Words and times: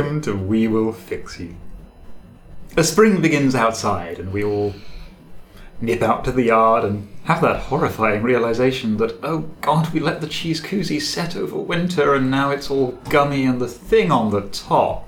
welcome 0.00 0.22
to 0.22 0.34
We 0.34 0.66
Will 0.66 0.94
Fix 0.94 1.38
You. 1.38 1.54
A 2.74 2.82
spring 2.82 3.20
begins 3.20 3.54
outside, 3.54 4.18
and 4.18 4.32
we 4.32 4.42
all 4.42 4.72
nip 5.82 6.00
out 6.00 6.24
to 6.24 6.32
the 6.32 6.44
yard 6.44 6.86
and 6.86 7.06
have 7.24 7.42
that 7.42 7.60
horrifying 7.64 8.22
realization 8.22 8.96
that, 8.96 9.22
oh 9.22 9.40
god, 9.60 9.92
we 9.92 10.00
let 10.00 10.22
the 10.22 10.26
cheese 10.26 10.58
koozie 10.58 11.02
set 11.02 11.36
over 11.36 11.58
winter 11.58 12.14
and 12.14 12.30
now 12.30 12.50
it's 12.50 12.70
all 12.70 12.92
gummy 13.10 13.44
and 13.44 13.60
the 13.60 13.68
thing 13.68 14.10
on 14.10 14.30
the 14.30 14.48
top. 14.48 15.06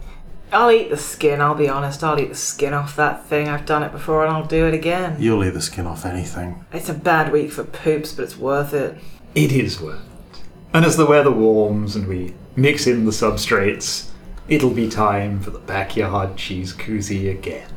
I'll 0.53 0.71
eat 0.71 0.91
the 0.91 0.99
skin, 0.99 1.41
I'll 1.41 1.55
be 1.55 1.71
honest. 1.71 2.05
I'll 2.05 2.21
eat 2.21 2.29
the 2.29 2.35
skin 2.35 2.75
off 2.75 2.95
that 2.97 3.25
thing. 3.25 3.49
I've 3.49 3.65
done 3.65 3.83
it 3.83 3.93
before 3.93 4.27
and 4.27 4.37
I'll 4.37 4.45
do 4.45 4.67
it 4.67 4.75
again. 4.75 5.17
You'll 5.19 5.43
eat 5.43 5.55
the 5.55 5.63
skin 5.63 5.87
off 5.87 6.05
anything. 6.05 6.67
It's 6.71 6.91
a 6.91 6.95
bad 6.95 7.33
week 7.33 7.51
for 7.51 7.65
poops, 7.65 8.13
but 8.13 8.25
it's 8.25 8.37
worth 8.37 8.75
it. 8.75 8.99
It 9.35 9.53
is 9.53 9.81
worth 9.81 10.03
it. 10.35 10.43
And 10.75 10.85
as 10.85 10.99
the 10.99 11.07
weather 11.07 11.31
warms 11.31 11.97
and 11.97 12.07
we 12.07 12.35
mix 12.57 12.87
in 12.87 13.07
the 13.07 13.11
substrates, 13.11 14.12
it'll 14.49 14.71
be 14.71 14.89
time 14.89 15.41
for 15.41 15.51
the 15.51 15.59
backyard 15.59 16.37
cheese 16.37 16.73
koozie 16.73 17.31
again. 17.31 17.69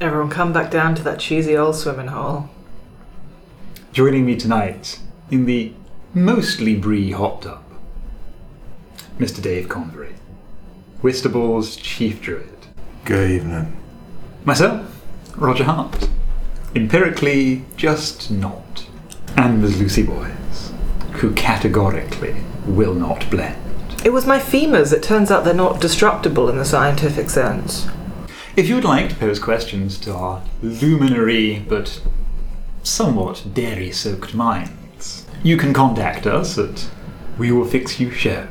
Everyone 0.00 0.30
come 0.30 0.52
back 0.52 0.70
down 0.70 0.94
to 0.94 1.02
that 1.02 1.18
cheesy 1.18 1.56
old 1.56 1.76
swimming 1.76 2.08
hole. 2.08 2.48
Joining 3.92 4.24
me 4.24 4.36
tonight 4.36 5.00
in 5.30 5.44
the 5.44 5.72
mostly 6.14 6.76
brie 6.76 7.10
hot 7.12 7.42
tub, 7.42 7.64
Mr. 9.18 9.42
Dave 9.42 9.68
Convery, 9.68 10.14
Whisterball's 11.02 11.76
chief 11.76 12.22
druid. 12.22 12.48
Good 13.04 13.30
evening. 13.30 13.76
Myself, 14.44 15.02
Roger 15.36 15.64
Hart, 15.64 16.08
empirically 16.74 17.64
just 17.76 18.30
not, 18.30 18.86
and 19.36 19.60
Ms. 19.60 19.80
Lucy 19.80 20.02
Boys, 20.04 20.72
who 21.14 21.32
categorically 21.34 22.36
will 22.66 22.94
not 22.94 23.28
blend. 23.30 23.67
It 24.04 24.12
was 24.12 24.26
my 24.26 24.38
femurs. 24.38 24.92
It 24.92 25.02
turns 25.02 25.30
out 25.30 25.44
they're 25.44 25.54
not 25.54 25.80
destructible 25.80 26.48
in 26.48 26.56
the 26.56 26.64
scientific 26.64 27.30
sense. 27.30 27.88
If 28.56 28.68
you 28.68 28.76
would 28.76 28.84
like 28.84 29.08
to 29.08 29.14
pose 29.16 29.38
questions 29.38 29.98
to 29.98 30.14
our 30.14 30.42
luminary 30.62 31.64
but 31.68 32.00
somewhat 32.82 33.44
dairy 33.54 33.90
soaked 33.90 34.34
minds, 34.34 35.26
you 35.42 35.56
can 35.56 35.72
contact 35.72 36.26
us 36.26 36.58
at 36.58 36.88
we 37.38 37.52
will 37.52 37.64
fix 37.64 38.00
you 38.00 38.10
show 38.10 38.48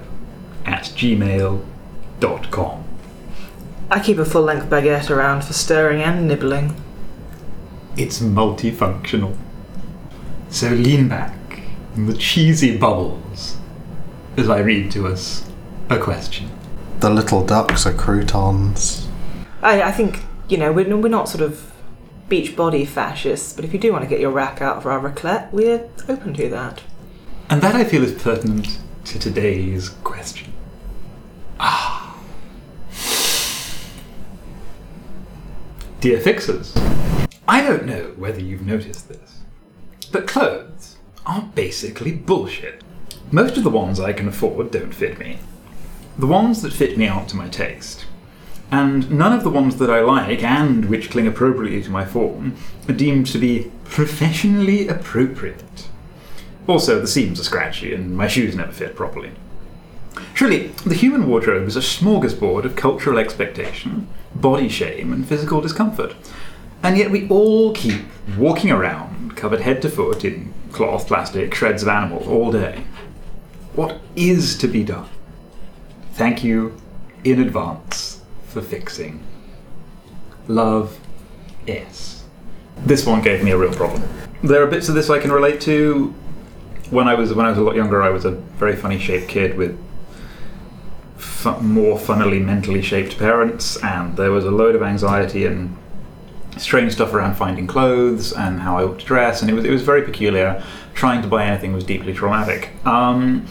at 0.65 0.83
gmail.com. 0.83 2.83
I 3.89 3.99
keep 4.01 4.17
a 4.17 4.25
full 4.25 4.43
length 4.43 4.69
baguette 4.69 5.09
around 5.09 5.45
for 5.45 5.53
stirring 5.53 6.01
and 6.01 6.27
nibbling. 6.27 6.75
It's 7.95 8.19
multifunctional. 8.19 9.37
So 10.49 10.69
lean 10.69 11.07
back 11.07 11.33
in 11.95 12.05
the 12.05 12.13
cheesy 12.13 12.77
bubbles 12.77 13.57
as 14.37 14.49
I 14.49 14.59
read 14.59 14.91
to 14.91 15.07
us 15.07 15.43
a 15.89 15.97
question. 15.97 16.51
The 16.99 17.09
little 17.09 17.43
ducks 17.43 17.87
are 17.87 17.93
croutons. 17.93 19.07
I, 19.63 19.81
I 19.81 19.91
think, 19.91 20.21
you 20.47 20.57
know, 20.57 20.71
we're, 20.71 20.95
we're 20.95 21.09
not 21.09 21.27
sort 21.27 21.41
of 21.41 21.73
beach 22.29 22.55
body 22.55 22.85
fascists, 22.85 23.53
but 23.53 23.65
if 23.65 23.73
you 23.73 23.79
do 23.79 23.91
want 23.91 24.03
to 24.03 24.09
get 24.09 24.19
your 24.19 24.31
rack 24.31 24.61
out 24.61 24.83
for 24.83 24.91
our 24.91 24.99
raclette, 24.99 25.51
we're 25.51 25.89
open 26.07 26.35
to 26.35 26.49
that. 26.49 26.83
And 27.49 27.61
that 27.61 27.75
I 27.75 27.83
feel 27.83 28.03
is 28.03 28.13
pertinent 28.21 28.79
to 29.05 29.17
today's 29.17 29.89
question. 29.89 30.53
Ah. 31.59 32.15
Dear 35.99 36.19
Fixers, 36.19 36.75
I 37.47 37.61
don't 37.63 37.85
know 37.85 38.13
whether 38.17 38.39
you've 38.39 38.65
noticed 38.65 39.09
this, 39.09 39.39
but 40.11 40.27
clothes 40.27 40.97
are 41.25 41.49
basically 41.55 42.11
bullshit. 42.11 42.83
Most 43.31 43.57
of 43.57 43.63
the 43.63 43.69
ones 43.69 43.99
I 43.99 44.13
can 44.13 44.27
afford 44.29 44.71
don't 44.71 44.93
fit 44.93 45.19
me. 45.19 45.39
The 46.17 46.27
ones 46.27 46.61
that 46.61 46.71
fit 46.71 46.97
me 46.97 47.07
aren't 47.07 47.27
to 47.29 47.35
my 47.35 47.49
taste. 47.49 48.05
And 48.71 49.11
none 49.11 49.33
of 49.33 49.43
the 49.43 49.49
ones 49.49 49.77
that 49.77 49.89
I 49.89 49.99
like 49.99 50.41
and 50.43 50.85
which 50.85 51.09
cling 51.09 51.27
appropriately 51.27 51.83
to 51.83 51.89
my 51.89 52.05
form 52.05 52.55
are 52.87 52.93
deemed 52.93 53.27
to 53.27 53.37
be 53.37 53.71
professionally 53.83 54.87
appropriate. 54.87 55.89
Also, 56.67 57.01
the 57.01 57.07
seams 57.07 57.39
are 57.39 57.43
scratchy 57.43 57.93
and 57.93 58.15
my 58.15 58.27
shoes 58.27 58.55
never 58.55 58.71
fit 58.71 58.95
properly. 58.95 59.31
Surely, 60.33 60.67
the 60.85 60.95
human 60.95 61.27
wardrobe 61.27 61.67
is 61.67 61.75
a 61.75 61.81
smorgasbord 61.81 62.63
of 62.63 62.75
cultural 62.75 63.19
expectation, 63.19 64.07
body 64.35 64.69
shame, 64.69 65.11
and 65.11 65.27
physical 65.27 65.61
discomfort. 65.61 66.15
And 66.81 66.97
yet 66.97 67.11
we 67.11 67.27
all 67.27 67.73
keep 67.73 68.01
walking 68.37 68.71
around, 68.71 69.35
covered 69.35 69.61
head 69.61 69.81
to 69.81 69.89
foot 69.89 70.23
in 70.23 70.53
cloth, 70.71 71.07
plastic, 71.07 71.53
shreds 71.53 71.83
of 71.83 71.89
animals 71.89 72.27
all 72.27 72.51
day. 72.51 72.83
What 73.77 73.99
is 74.15 74.57
to 74.57 74.67
be 74.67 74.83
done? 74.83 75.07
Thank 76.13 76.43
you 76.43 76.75
in 77.23 77.39
advance 77.39 78.21
for 78.47 78.59
fixing. 78.59 79.21
Love 80.47 80.97
S. 81.67 82.23
This 82.77 83.05
one 83.05 83.21
gave 83.21 83.43
me 83.43 83.51
a 83.51 83.57
real 83.57 83.71
problem. 83.71 84.01
There 84.41 84.63
are 84.63 84.65
bits 84.65 84.89
of 84.89 84.95
this 84.95 85.11
I 85.11 85.19
can 85.19 85.31
relate 85.31 85.61
to. 85.61 86.07
When 86.89 87.07
I 87.07 87.13
was 87.13 87.35
when 87.35 87.45
I 87.45 87.49
was 87.49 87.59
a 87.59 87.61
lot 87.61 87.75
younger, 87.75 88.01
I 88.01 88.09
was 88.09 88.25
a 88.25 88.31
very 88.31 88.75
funny 88.75 88.97
shaped 88.97 89.27
kid 89.27 89.55
with 89.55 89.79
more 91.61 91.99
funnily 91.99 92.39
mentally 92.39 92.81
shaped 92.81 93.19
parents, 93.19 93.77
and 93.83 94.17
there 94.17 94.31
was 94.31 94.43
a 94.43 94.49
load 94.49 94.73
of 94.73 94.81
anxiety 94.81 95.45
and 95.45 95.77
strange 96.57 96.93
stuff 96.93 97.13
around 97.13 97.35
finding 97.35 97.67
clothes 97.67 98.33
and 98.33 98.61
how 98.61 98.79
I 98.79 98.85
ought 98.85 98.99
to 99.01 99.05
dress, 99.05 99.43
and 99.43 99.51
it 99.51 99.53
was 99.53 99.65
it 99.65 99.69
was 99.69 99.83
very 99.83 100.01
peculiar. 100.01 100.63
Trying 100.95 101.21
to 101.21 101.27
buy 101.27 101.45
anything 101.45 101.73
was 101.73 101.83
deeply 101.83 102.11
traumatic. 102.11 102.71
Um, 102.83 103.45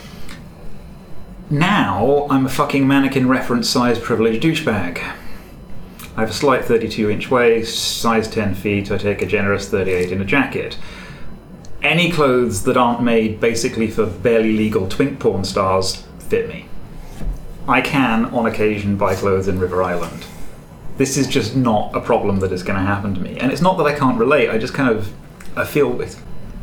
now 1.50 2.26
I'm 2.28 2.46
a 2.46 2.48
fucking 2.48 2.86
mannequin 2.86 3.28
reference 3.28 3.68
size 3.68 3.98
privileged 3.98 4.42
douchebag. 4.42 4.98
I 6.16 6.20
have 6.20 6.30
a 6.30 6.34
slight 6.34 6.64
32 6.64 7.10
inch 7.10 7.30
waist, 7.30 8.00
size 8.00 8.28
10 8.28 8.54
feet, 8.54 8.90
I 8.90 8.98
take 8.98 9.22
a 9.22 9.26
generous 9.26 9.68
38 9.68 10.10
in 10.12 10.20
a 10.20 10.24
jacket. 10.24 10.78
Any 11.82 12.10
clothes 12.10 12.64
that 12.64 12.76
aren't 12.76 13.02
made 13.02 13.38
basically 13.38 13.90
for 13.90 14.06
barely 14.06 14.56
legal 14.56 14.88
twink 14.88 15.20
porn 15.20 15.44
stars 15.44 16.04
fit 16.18 16.48
me. 16.48 16.68
I 17.68 17.80
can, 17.80 18.26
on 18.26 18.46
occasion, 18.46 18.96
buy 18.96 19.14
clothes 19.14 19.46
in 19.46 19.60
River 19.60 19.82
Island. 19.82 20.24
This 20.96 21.16
is 21.16 21.28
just 21.28 21.54
not 21.54 21.94
a 21.94 22.00
problem 22.00 22.40
that 22.40 22.52
is 22.52 22.62
going 22.62 22.78
to 22.78 22.84
happen 22.84 23.14
to 23.14 23.20
me. 23.20 23.38
And 23.38 23.52
it's 23.52 23.60
not 23.60 23.76
that 23.76 23.84
I 23.84 23.94
can't 23.94 24.18
relate, 24.18 24.48
I 24.48 24.58
just 24.58 24.74
kind 24.74 24.88
of 24.88 25.12
I 25.56 25.64
feel 25.64 25.90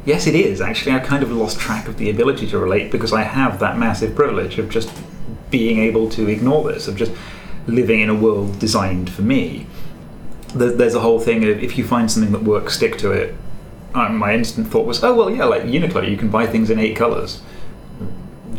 Yes, 0.06 0.28
it 0.28 0.36
is. 0.36 0.60
Actually, 0.60 0.94
I 0.94 1.00
kind 1.00 1.24
of 1.24 1.32
lost 1.32 1.60
track 1.60 1.88
of 1.88 1.98
the 1.98 2.10
ability 2.10 2.48
to 2.48 2.58
relate 2.58 2.92
because 2.92 3.14
I 3.14 3.24
have 3.24 3.60
that 3.60 3.78
massive 3.78 4.16
privilege 4.16 4.60
of 4.60 4.70
just 4.70 4.92
being 5.50 5.80
able 5.80 6.10
to 6.10 6.28
ignore 6.28 6.70
this, 6.72 6.88
of 6.88 6.98
just 6.98 7.12
living 7.68 8.02
in 8.02 8.10
a 8.10 8.16
world 8.16 8.60
designed 8.60 9.10
for 9.10 9.22
me. 9.22 9.66
There's 10.54 10.94
a 10.94 11.00
whole 11.00 11.20
thing 11.20 11.44
of 11.46 11.64
if 11.64 11.78
you 11.78 11.88
find 11.88 12.12
something 12.12 12.32
that 12.34 12.44
works, 12.44 12.76
stick 12.76 12.98
to 13.00 13.12
it. 13.12 13.36
Um, 13.96 14.18
my 14.18 14.34
instant 14.34 14.68
thought 14.68 14.86
was, 14.86 15.04
oh, 15.04 15.14
well, 15.14 15.30
yeah, 15.30 15.46
like 15.46 15.64
Uniqlo, 15.64 16.10
you 16.10 16.18
can 16.18 16.30
buy 16.30 16.48
things 16.48 16.70
in 16.70 16.80
eight 16.80 16.96
colours. 16.96 17.42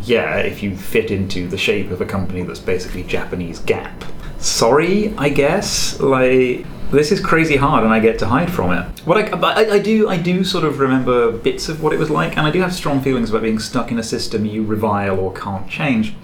Yeah, 0.01 0.37
if 0.37 0.63
you 0.63 0.75
fit 0.75 1.11
into 1.11 1.47
the 1.47 1.57
shape 1.57 1.91
of 1.91 2.01
a 2.01 2.05
company 2.05 2.41
that's 2.43 2.59
basically 2.59 3.03
Japanese 3.03 3.59
Gap. 3.59 4.03
Sorry, 4.39 5.13
I 5.17 5.29
guess. 5.29 5.99
Like 5.99 6.65
this 6.95 7.11
is 7.11 7.19
crazy 7.19 7.57
hard, 7.57 7.83
and 7.83 7.93
I 7.93 7.99
get 7.99 8.17
to 8.19 8.27
hide 8.27 8.51
from 8.51 8.71
it. 8.71 8.99
What 9.05 9.17
I, 9.17 9.37
I, 9.37 9.73
I 9.73 9.79
do, 9.79 10.09
I 10.09 10.17
do 10.17 10.43
sort 10.43 10.63
of 10.63 10.79
remember 10.79 11.31
bits 11.31 11.69
of 11.69 11.83
what 11.83 11.93
it 11.93 11.99
was 11.99 12.09
like, 12.09 12.37
and 12.37 12.47
I 12.47 12.51
do 12.51 12.61
have 12.61 12.73
strong 12.73 13.01
feelings 13.01 13.29
about 13.29 13.41
being 13.41 13.59
stuck 13.59 13.91
in 13.91 13.99
a 13.99 14.03
system 14.03 14.45
you 14.45 14.63
revile 14.63 15.19
or 15.19 15.33
can't 15.33 15.69
change. 15.69 16.15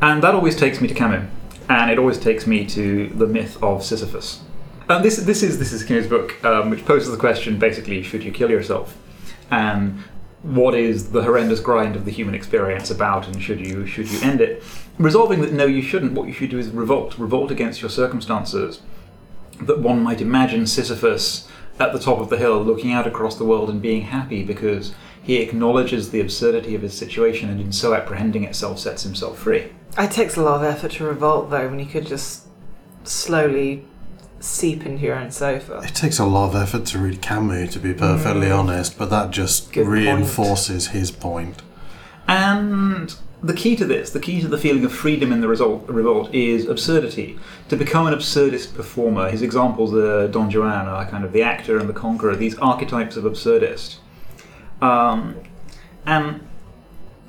And 0.00 0.22
that 0.22 0.34
always 0.34 0.56
takes 0.56 0.80
me 0.80 0.88
to 0.88 0.94
Camus, 0.94 1.30
and 1.68 1.90
it 1.90 1.98
always 1.98 2.18
takes 2.18 2.46
me 2.46 2.66
to 2.66 3.08
the 3.10 3.26
myth 3.26 3.62
of 3.62 3.84
Sisyphus. 3.84 4.42
And 4.88 5.04
this, 5.04 5.16
this 5.16 5.42
is 5.42 5.58
this 5.58 5.72
is 5.72 5.84
Camus' 5.84 6.06
book, 6.06 6.42
um, 6.44 6.70
which 6.70 6.84
poses 6.84 7.10
the 7.10 7.18
question: 7.18 7.58
basically, 7.58 8.02
should 8.02 8.24
you 8.24 8.32
kill 8.32 8.50
yourself? 8.50 8.96
And 9.50 10.02
what 10.42 10.74
is 10.74 11.12
the 11.12 11.22
horrendous 11.22 11.60
grind 11.60 11.94
of 11.94 12.04
the 12.04 12.10
human 12.10 12.34
experience 12.34 12.90
about, 12.90 13.26
and 13.28 13.40
should 13.40 13.60
you 13.60 13.86
should 13.86 14.10
you 14.10 14.20
end 14.22 14.40
it? 14.40 14.62
Resolving 14.98 15.40
that 15.40 15.52
no, 15.52 15.66
you 15.66 15.82
shouldn't. 15.82 16.12
What 16.12 16.26
you 16.26 16.34
should 16.34 16.50
do 16.50 16.58
is 16.58 16.68
revolt, 16.68 17.18
revolt 17.18 17.50
against 17.50 17.80
your 17.80 17.90
circumstances. 17.90 18.80
That 19.60 19.80
one 19.80 20.00
might 20.02 20.20
imagine 20.20 20.66
Sisyphus 20.66 21.48
at 21.78 21.92
the 21.92 21.98
top 21.98 22.18
of 22.18 22.30
the 22.30 22.36
hill, 22.36 22.62
looking 22.62 22.92
out 22.92 23.06
across 23.06 23.36
the 23.36 23.44
world 23.44 23.70
and 23.70 23.80
being 23.80 24.02
happy 24.02 24.42
because 24.44 24.94
he 25.22 25.36
acknowledges 25.36 26.10
the 26.10 26.20
absurdity 26.20 26.74
of 26.74 26.82
his 26.82 26.94
situation, 26.94 27.48
and 27.48 27.60
in 27.60 27.72
so 27.72 27.94
apprehending 27.94 28.44
itself, 28.44 28.78
sets 28.78 29.04
himself 29.04 29.38
free. 29.38 29.72
It 29.98 30.10
takes 30.10 30.36
a 30.36 30.42
lot 30.42 30.56
of 30.56 30.64
effort 30.64 30.92
to 30.92 31.04
revolt, 31.04 31.50
though, 31.50 31.68
when 31.68 31.78
you 31.78 31.86
could 31.86 32.06
just 32.06 32.46
slowly 33.04 33.84
seep 34.40 34.84
into 34.84 35.04
your 35.04 35.16
own 35.16 35.30
sofa. 35.30 35.80
It 35.84 35.94
takes 35.94 36.18
a 36.18 36.24
lot 36.24 36.48
of 36.48 36.56
effort 36.56 36.86
to 36.86 36.98
read 36.98 37.22
Camus, 37.22 37.72
to 37.74 37.78
be 37.78 37.94
perfectly 37.94 38.48
mm. 38.48 38.58
honest, 38.58 38.98
but 38.98 39.10
that 39.10 39.30
just 39.30 39.72
Good 39.72 39.84
point. 39.84 39.94
reinforces 39.94 40.88
his 40.88 41.10
point. 41.12 41.62
And 42.26 43.14
the 43.42 43.54
key 43.54 43.74
to 43.76 43.84
this, 43.84 44.10
the 44.10 44.20
key 44.20 44.40
to 44.40 44.48
the 44.48 44.58
feeling 44.58 44.84
of 44.84 44.92
freedom 44.92 45.32
in 45.32 45.40
the 45.40 45.48
result, 45.48 45.88
revolt, 45.88 46.32
is 46.32 46.68
absurdity. 46.68 47.38
To 47.70 47.76
become 47.76 48.06
an 48.06 48.14
absurdist 48.14 48.74
performer, 48.74 49.30
his 49.30 49.42
examples 49.42 49.92
are 49.94 50.28
Don 50.28 50.50
Juan 50.50 50.86
are 50.86 51.04
kind 51.06 51.24
of 51.24 51.32
the 51.32 51.42
actor 51.42 51.78
and 51.78 51.88
the 51.88 51.94
conqueror, 51.94 52.36
these 52.36 52.56
archetypes 52.58 53.16
of 53.16 53.24
absurdist. 53.24 53.96
Um, 54.80 55.36
and 56.06 56.46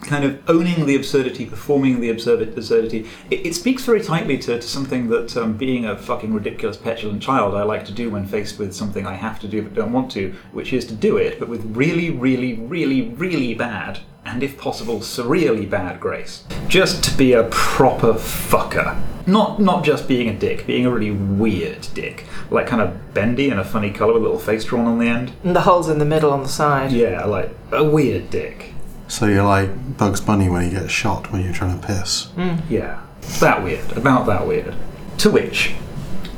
kind 0.04 0.26
of 0.26 0.50
owning 0.50 0.86
the 0.86 0.96
absurdity, 0.96 1.46
performing 1.46 2.02
the 2.02 2.10
absurd- 2.10 2.42
absurdity, 2.58 3.08
it, 3.32 3.46
it 3.46 3.56
speaks 3.56 3.84
very 3.86 4.02
tightly 4.02 4.38
to, 4.38 4.60
to 4.60 4.68
something 4.68 5.08
that, 5.08 5.36
um, 5.38 5.54
being 5.56 5.86
a 5.86 5.98
fucking 5.98 6.34
ridiculous, 6.34 6.78
petulant 6.78 7.24
child, 7.24 7.56
I 7.56 7.64
like 7.64 7.86
to 7.86 7.92
do 7.92 8.10
when 8.10 8.26
faced 8.26 8.60
with 8.60 8.74
something 8.74 9.08
I 9.08 9.14
have 9.14 9.40
to 9.40 9.48
do 9.48 9.62
but 9.62 9.74
don't 9.74 9.94
want 9.94 10.12
to, 10.12 10.36
which 10.52 10.74
is 10.74 10.86
to 10.88 10.94
do 10.94 11.18
it, 11.18 11.40
but 11.40 11.48
with 11.48 11.64
really, 11.76 12.10
really, 12.10 12.54
really, 12.54 13.10
really 13.10 13.54
bad, 13.54 14.00
and 14.26 14.44
if 14.44 14.58
possible, 14.58 15.00
surreally 15.00 15.70
bad 15.70 16.00
grace. 16.00 16.44
Just 16.68 17.04
to 17.06 17.18
be 17.18 17.34
a 17.34 17.44
proper 17.46 18.14
fucker. 18.14 19.02
Not, 19.26 19.60
not 19.60 19.84
just 19.84 20.08
being 20.08 20.30
a 20.30 20.38
dick, 20.38 20.66
being 20.68 20.86
a 20.86 20.92
really 20.92 21.12
weird 21.12 21.88
dick. 21.94 22.26
Like 22.50 22.68
kind 22.68 22.82
of 22.82 23.14
bendy 23.14 23.50
and 23.50 23.60
a 23.60 23.64
funny 23.64 23.92
colour 23.92 24.14
with 24.14 24.22
a 24.22 24.26
little 24.26 24.40
face 24.40 24.66
drawn 24.66 24.86
on 24.86 25.00
the 25.00 25.08
end. 25.08 25.32
And 25.44 25.56
the 25.56 25.62
holes 25.62 25.90
in 25.90 26.00
the 26.00 26.06
middle 26.06 26.32
on 26.32 26.44
the 26.44 26.50
side. 26.50 26.92
Yeah, 26.92 27.26
like 27.26 27.56
a 27.72 27.84
weird 27.84 28.30
dick. 28.30 28.74
So 29.08 29.28
you're 29.28 29.44
like 29.44 29.98
Bugs 29.98 30.22
Bunny 30.22 30.50
when 30.50 30.64
he 30.64 30.72
gets 30.72 30.92
shot 30.92 31.32
when 31.32 31.44
you're 31.44 31.54
trying 31.54 31.80
to 31.80 31.86
piss. 31.86 32.30
Yeah, 32.70 33.02
that 33.40 33.64
weird, 33.64 33.92
about 33.96 34.26
that 34.26 34.48
weird. 34.48 34.76
To 35.20 35.30
which, 35.30 35.76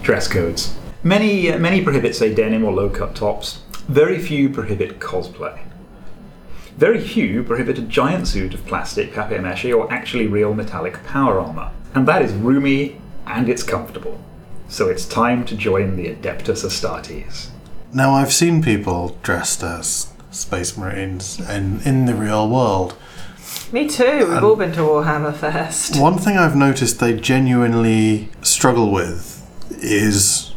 dress 0.02 0.28
codes. 0.28 0.76
Many, 1.04 1.52
uh, 1.52 1.60
many 1.60 1.82
prohibit, 1.82 2.16
say, 2.16 2.34
denim 2.34 2.66
or 2.66 2.74
low 2.74 2.90
cut 2.90 3.16
tops. 3.16 3.62
Very 3.88 4.20
few 4.20 4.50
prohibit 4.50 5.00
cosplay. 5.00 5.60
Very 6.78 7.00
few 7.00 7.42
prohibit 7.44 7.78
a 7.78 7.82
giant 7.82 8.28
suit 8.28 8.54
of 8.54 8.66
plastic, 8.66 9.14
papier 9.14 9.40
mâché, 9.40 9.74
or 9.76 9.92
actually 9.92 10.28
real 10.28 10.54
metallic 10.54 11.02
power 11.06 11.40
armor. 11.40 11.72
And 11.94 12.06
that 12.08 12.22
is 12.22 12.34
roomy 12.34 13.00
and 13.26 13.48
it's 13.48 13.64
comfortable. 13.64 14.20
So 14.68 14.90
it's 14.90 15.06
time 15.06 15.46
to 15.46 15.56
join 15.56 15.96
the 15.96 16.08
Adeptus 16.14 16.66
Astartes. 16.66 17.48
Now 17.94 18.14
I've 18.14 18.34
seen 18.34 18.62
people 18.62 19.18
dressed 19.24 19.64
as 19.64 20.12
space 20.32 20.76
marines 20.76 21.40
in 21.50 21.80
in 21.86 22.06
the 22.08 22.14
real 22.14 22.50
world. 22.50 22.96
Me 23.72 23.88
too. 23.88 24.28
We've 24.30 24.44
all 24.44 24.58
been 24.58 24.74
to 24.74 24.82
Warhammer 24.82 25.34
Fest. 25.34 26.00
One 26.00 26.18
thing 26.18 26.38
I've 26.38 26.56
noticed 26.58 27.00
they 27.00 27.14
genuinely 27.18 28.30
struggle 28.42 28.92
with 28.92 29.48
is 29.70 30.54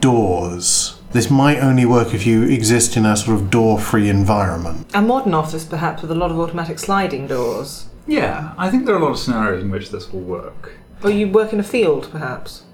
doors. 0.00 0.85
This 1.12 1.30
might 1.30 1.58
only 1.58 1.86
work 1.86 2.12
if 2.14 2.26
you 2.26 2.42
exist 2.42 2.96
in 2.96 3.06
a 3.06 3.16
sort 3.16 3.36
of 3.36 3.50
door-free 3.50 4.08
environment. 4.08 4.90
A 4.94 5.00
modern 5.00 5.34
office, 5.34 5.64
perhaps, 5.64 6.02
with 6.02 6.10
a 6.10 6.14
lot 6.14 6.30
of 6.30 6.38
automatic 6.38 6.78
sliding 6.78 7.26
doors. 7.26 7.86
Yeah, 8.06 8.54
I 8.58 8.70
think 8.70 8.84
there 8.84 8.94
are 8.94 8.98
a 8.98 9.02
lot 9.02 9.12
of 9.12 9.18
scenarios 9.18 9.62
in 9.62 9.70
which 9.70 9.90
this 9.90 10.12
will 10.12 10.20
work. 10.20 10.74
Or 11.02 11.10
you 11.10 11.28
work 11.28 11.52
in 11.52 11.60
a 11.60 11.64
field, 11.64 12.08
perhaps. 12.10 12.64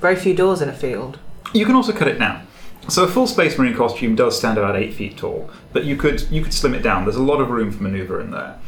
Very 0.00 0.16
few 0.16 0.34
doors 0.34 0.60
in 0.60 0.68
a 0.68 0.74
field. 0.74 1.18
You 1.52 1.64
can 1.66 1.74
also 1.74 1.92
cut 1.92 2.08
it 2.08 2.18
down. 2.18 2.46
So 2.88 3.04
a 3.04 3.08
full 3.08 3.26
Space 3.26 3.58
Marine 3.58 3.74
costume 3.74 4.14
does 4.14 4.36
stand 4.38 4.58
about 4.58 4.76
eight 4.76 4.92
feet 4.92 5.16
tall, 5.16 5.50
but 5.72 5.84
you 5.84 5.96
could 5.96 6.30
you 6.30 6.42
could 6.42 6.52
slim 6.52 6.74
it 6.74 6.82
down. 6.82 7.04
There's 7.04 7.16
a 7.16 7.22
lot 7.22 7.40
of 7.40 7.48
room 7.48 7.70
for 7.70 7.82
manoeuvre 7.82 8.20
in 8.20 8.30
there. 8.30 8.58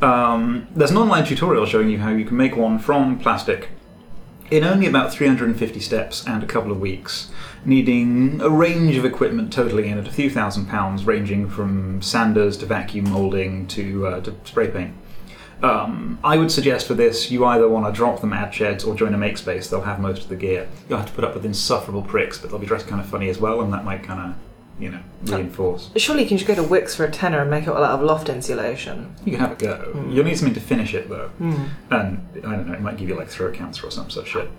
Um, 0.00 0.66
there's 0.74 0.90
an 0.90 0.96
online 0.96 1.24
tutorial 1.24 1.66
showing 1.66 1.90
you 1.90 1.98
how 1.98 2.10
you 2.10 2.24
can 2.24 2.36
make 2.36 2.56
one 2.56 2.78
from 2.78 3.18
plastic 3.18 3.68
in 4.50 4.64
only 4.64 4.86
about 4.86 5.12
350 5.12 5.80
steps 5.80 6.26
and 6.26 6.42
a 6.42 6.46
couple 6.46 6.70
of 6.70 6.80
weeks, 6.80 7.30
needing 7.64 8.40
a 8.40 8.48
range 8.48 8.96
of 8.96 9.04
equipment 9.04 9.52
totaling 9.52 9.86
in 9.86 9.98
at 9.98 10.06
a 10.06 10.12
few 10.12 10.30
thousand 10.30 10.66
pounds, 10.66 11.04
ranging 11.04 11.48
from 11.48 12.00
sanders 12.02 12.56
to 12.58 12.66
vacuum 12.66 13.10
molding 13.10 13.66
to, 13.68 14.06
uh, 14.06 14.20
to 14.20 14.34
spray 14.44 14.68
paint. 14.68 14.94
Um, 15.62 16.18
I 16.22 16.36
would 16.36 16.50
suggest 16.50 16.86
for 16.86 16.94
this, 16.94 17.30
you 17.30 17.44
either 17.44 17.68
want 17.68 17.86
to 17.86 17.92
drop 17.92 18.20
the 18.20 18.26
Men's 18.26 18.54
Sheds 18.54 18.84
or 18.84 18.94
join 18.94 19.14
a 19.14 19.18
Makespace. 19.18 19.70
They'll 19.70 19.80
have 19.80 20.00
most 20.00 20.24
of 20.24 20.28
the 20.28 20.36
gear. 20.36 20.68
You'll 20.88 20.98
have 20.98 21.08
to 21.08 21.14
put 21.14 21.24
up 21.24 21.34
with 21.34 21.46
insufferable 21.46 22.02
pricks, 22.02 22.38
but 22.38 22.50
they'll 22.50 22.58
be 22.58 22.66
dressed 22.66 22.88
kind 22.88 23.00
of 23.00 23.08
funny 23.08 23.30
as 23.30 23.38
well, 23.38 23.62
and 23.62 23.72
that 23.72 23.84
might 23.84 24.02
kind 24.02 24.20
of, 24.20 24.36
you 24.78 24.90
know, 24.90 25.00
reinforce. 25.24 25.90
Surely 25.96 26.22
you 26.22 26.28
can 26.28 26.36
just 26.36 26.46
go 26.46 26.54
to 26.54 26.62
Wickes 26.62 26.94
for 26.94 27.04
a 27.04 27.10
tenner 27.10 27.40
and 27.40 27.50
make 27.50 27.64
it 27.64 27.70
all 27.70 27.82
out 27.82 27.98
of 27.98 28.02
loft 28.02 28.28
insulation. 28.28 29.14
You 29.24 29.32
can 29.32 29.40
have 29.40 29.52
a 29.52 29.56
go. 29.56 29.76
Hmm. 29.92 30.10
You'll 30.10 30.24
need 30.24 30.36
something 30.36 30.54
to 30.54 30.60
finish 30.60 30.94
it 30.94 31.08
though, 31.08 31.28
hmm. 31.28 31.64
and 31.90 32.28
I 32.38 32.56
don't 32.56 32.68
know, 32.68 32.74
it 32.74 32.80
might 32.80 32.96
give 32.96 33.08
you 33.08 33.16
like 33.16 33.28
throat 33.28 33.54
cancer 33.54 33.86
or 33.86 33.90
some 33.90 34.10
such 34.10 34.28
shit. 34.28 34.50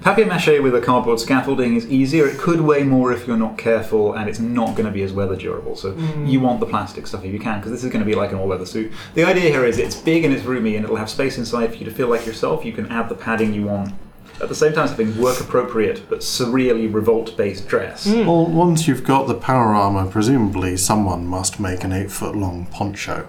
Papier 0.00 0.26
mâché 0.26 0.62
with 0.62 0.76
a 0.76 0.80
cardboard 0.80 1.18
scaffolding 1.18 1.74
is 1.74 1.84
easier. 1.86 2.28
It 2.28 2.38
could 2.38 2.60
weigh 2.60 2.84
more 2.84 3.12
if 3.12 3.26
you're 3.26 3.36
not 3.36 3.58
careful, 3.58 4.14
and 4.14 4.28
it's 4.28 4.38
not 4.38 4.76
going 4.76 4.86
to 4.86 4.92
be 4.92 5.02
as 5.02 5.12
weather 5.12 5.34
durable. 5.34 5.74
So 5.74 5.92
hmm. 5.92 6.24
you 6.24 6.38
want 6.40 6.60
the 6.60 6.66
plastic 6.66 7.08
stuff 7.08 7.24
if 7.24 7.32
you 7.32 7.40
can, 7.40 7.58
because 7.58 7.72
this 7.72 7.82
is 7.82 7.90
going 7.90 8.04
to 8.04 8.06
be 8.06 8.14
like 8.14 8.30
an 8.30 8.38
all-weather 8.38 8.66
suit. 8.66 8.92
The 9.14 9.24
idea 9.24 9.50
here 9.50 9.64
is 9.64 9.78
it's 9.78 9.96
big 9.96 10.24
and 10.24 10.32
it's 10.32 10.44
roomy, 10.44 10.76
and 10.76 10.84
it'll 10.84 10.96
have 10.96 11.10
space 11.10 11.36
inside 11.36 11.70
for 11.70 11.76
you 11.76 11.84
to 11.84 11.90
feel 11.90 12.08
like 12.08 12.26
yourself. 12.26 12.64
You 12.64 12.72
can 12.72 12.86
add 12.92 13.08
the 13.08 13.16
padding 13.16 13.52
you 13.52 13.64
want. 13.64 13.92
At 14.40 14.48
the 14.48 14.54
same 14.54 14.72
time, 14.72 14.86
something 14.86 15.18
work 15.18 15.40
appropriate 15.40 16.08
but 16.08 16.20
surreally 16.20 16.92
revolt-based 16.92 17.66
dress. 17.66 18.04
Hmm. 18.04 18.26
Well, 18.26 18.46
once 18.46 18.86
you've 18.86 19.04
got 19.04 19.26
the 19.26 19.34
power 19.34 19.74
armor, 19.74 20.08
presumably 20.08 20.76
someone 20.76 21.26
must 21.26 21.58
make 21.58 21.82
an 21.82 21.92
eight-foot-long 21.92 22.66
poncho. 22.66 23.26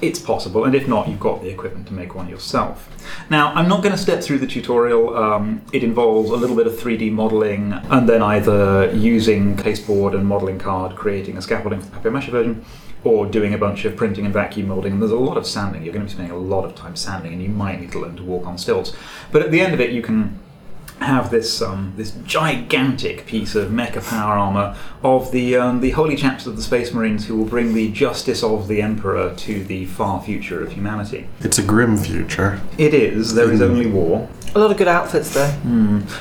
It's 0.00 0.18
possible, 0.18 0.64
and 0.64 0.74
if 0.74 0.86
not, 0.88 1.08
you've 1.08 1.20
got 1.20 1.40
the 1.40 1.48
equipment 1.48 1.86
to 1.86 1.94
make 1.94 2.14
one 2.14 2.28
yourself. 2.28 2.90
Now, 3.30 3.52
I'm 3.54 3.68
not 3.68 3.82
going 3.82 3.92
to 3.92 3.98
step 3.98 4.22
through 4.22 4.38
the 4.38 4.46
tutorial. 4.46 5.16
Um, 5.16 5.62
it 5.72 5.82
involves 5.82 6.30
a 6.30 6.36
little 6.36 6.56
bit 6.56 6.66
of 6.66 6.74
3D 6.74 7.12
modeling, 7.12 7.72
and 7.72 8.08
then 8.08 8.20
either 8.20 8.92
using 8.92 9.56
pasteboard 9.56 10.14
and 10.14 10.26
modeling 10.26 10.58
card, 10.58 10.96
creating 10.96 11.36
a 11.36 11.42
scaffolding 11.42 11.80
for 11.80 11.86
the 11.86 11.92
papier 11.92 12.10
mâché 12.10 12.30
version, 12.30 12.64
or 13.04 13.24
doing 13.26 13.54
a 13.54 13.58
bunch 13.58 13.84
of 13.84 13.96
printing 13.96 14.24
and 14.24 14.34
vacuum 14.34 14.68
molding. 14.68 14.94
And 14.94 15.02
there's 15.02 15.12
a 15.12 15.16
lot 15.16 15.36
of 15.36 15.46
sanding. 15.46 15.84
You're 15.84 15.94
going 15.94 16.06
to 16.06 16.10
be 16.10 16.14
spending 16.14 16.34
a 16.34 16.38
lot 16.38 16.64
of 16.64 16.74
time 16.74 16.96
sanding, 16.96 17.32
and 17.32 17.42
you 17.42 17.48
might 17.48 17.80
need 17.80 17.92
to 17.92 18.00
learn 18.00 18.16
to 18.16 18.24
walk 18.24 18.46
on 18.46 18.58
stilts. 18.58 18.94
But 19.30 19.42
at 19.42 19.50
the 19.50 19.60
end 19.60 19.74
of 19.74 19.80
it, 19.80 19.92
you 19.92 20.02
can 20.02 20.38
have 21.00 21.30
this 21.30 21.60
um, 21.60 21.92
this 21.96 22.12
gigantic 22.24 23.26
piece 23.26 23.54
of 23.54 23.70
mecha 23.70 24.02
power 24.08 24.36
armor 24.36 24.76
of 25.04 25.30
the 25.30 25.54
um, 25.56 25.80
the 25.80 25.90
holy 25.90 26.16
chaps 26.16 26.46
of 26.46 26.56
the 26.56 26.62
Space 26.62 26.92
Marines 26.92 27.26
who 27.26 27.36
will 27.36 27.44
bring 27.44 27.74
the 27.74 27.92
justice 27.92 28.42
of 28.42 28.66
the 28.66 28.80
Emperor 28.80 29.34
to 29.36 29.62
the 29.62 29.84
far 29.84 30.22
future 30.22 30.64
of 30.64 30.72
humanity. 30.72 31.28
It's 31.40 31.58
a 31.58 31.62
grim 31.62 31.98
future. 31.98 32.60
It 32.78 32.94
is. 32.94 33.34
There 33.34 33.52
is 33.52 33.60
only 33.60 33.86
war. 33.86 34.28
A 34.54 34.60
lot 34.60 34.70
of 34.70 34.76
good 34.76 34.86
outfits, 34.86 35.34
though. 35.34 35.52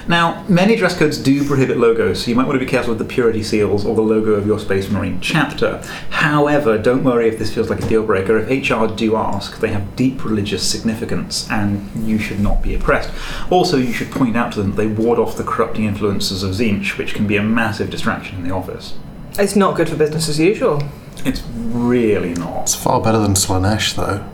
Now, 0.07 0.43
many 0.49 0.75
dress 0.75 0.97
codes 0.97 1.19
do 1.19 1.45
prohibit 1.45 1.77
logos, 1.77 2.23
so 2.23 2.31
you 2.31 2.35
might 2.35 2.47
want 2.47 2.55
to 2.59 2.65
be 2.65 2.69
careful 2.69 2.95
with 2.95 2.97
the 2.97 3.05
purity 3.05 3.43
seals 3.43 3.85
or 3.85 3.93
the 3.93 4.01
logo 4.01 4.31
of 4.31 4.47
your 4.47 4.57
Space 4.57 4.89
Marine 4.89 5.21
chapter. 5.21 5.83
However, 6.09 6.79
don't 6.79 7.03
worry 7.03 7.27
if 7.27 7.37
this 7.37 7.53
feels 7.53 7.69
like 7.69 7.83
a 7.83 7.87
deal 7.87 8.03
breaker. 8.03 8.39
If 8.39 8.71
HR 8.71 8.87
do 8.87 9.15
ask, 9.15 9.59
they 9.59 9.67
have 9.67 9.95
deep 9.95 10.25
religious 10.25 10.67
significance, 10.67 11.47
and 11.51 11.87
you 12.07 12.17
should 12.17 12.39
not 12.39 12.63
be 12.63 12.73
oppressed. 12.73 13.11
Also, 13.51 13.77
you 13.77 13.93
should 13.93 14.09
point 14.09 14.35
out 14.35 14.51
to 14.53 14.63
them 14.63 14.71
that 14.71 14.77
they 14.77 14.87
ward 14.87 15.19
off 15.19 15.37
the 15.37 15.43
corrupting 15.43 15.85
influences 15.85 16.41
of 16.41 16.55
Tzeentch, 16.55 16.97
which 16.97 17.13
can 17.13 17.27
be 17.27 17.37
a 17.37 17.43
massive 17.43 17.91
distraction 17.91 18.37
in 18.37 18.43
the 18.43 18.51
office. 18.51 18.72
It's 19.39 19.55
not 19.55 19.75
good 19.75 19.89
for 19.89 19.95
business 19.95 20.29
as 20.29 20.39
usual. 20.39 20.83
It's 21.25 21.41
really 21.55 22.33
not. 22.33 22.63
It's 22.63 22.75
far 22.75 23.01
better 23.01 23.19
than 23.19 23.33
Slaanesh, 23.33 23.95
though. 23.95 24.27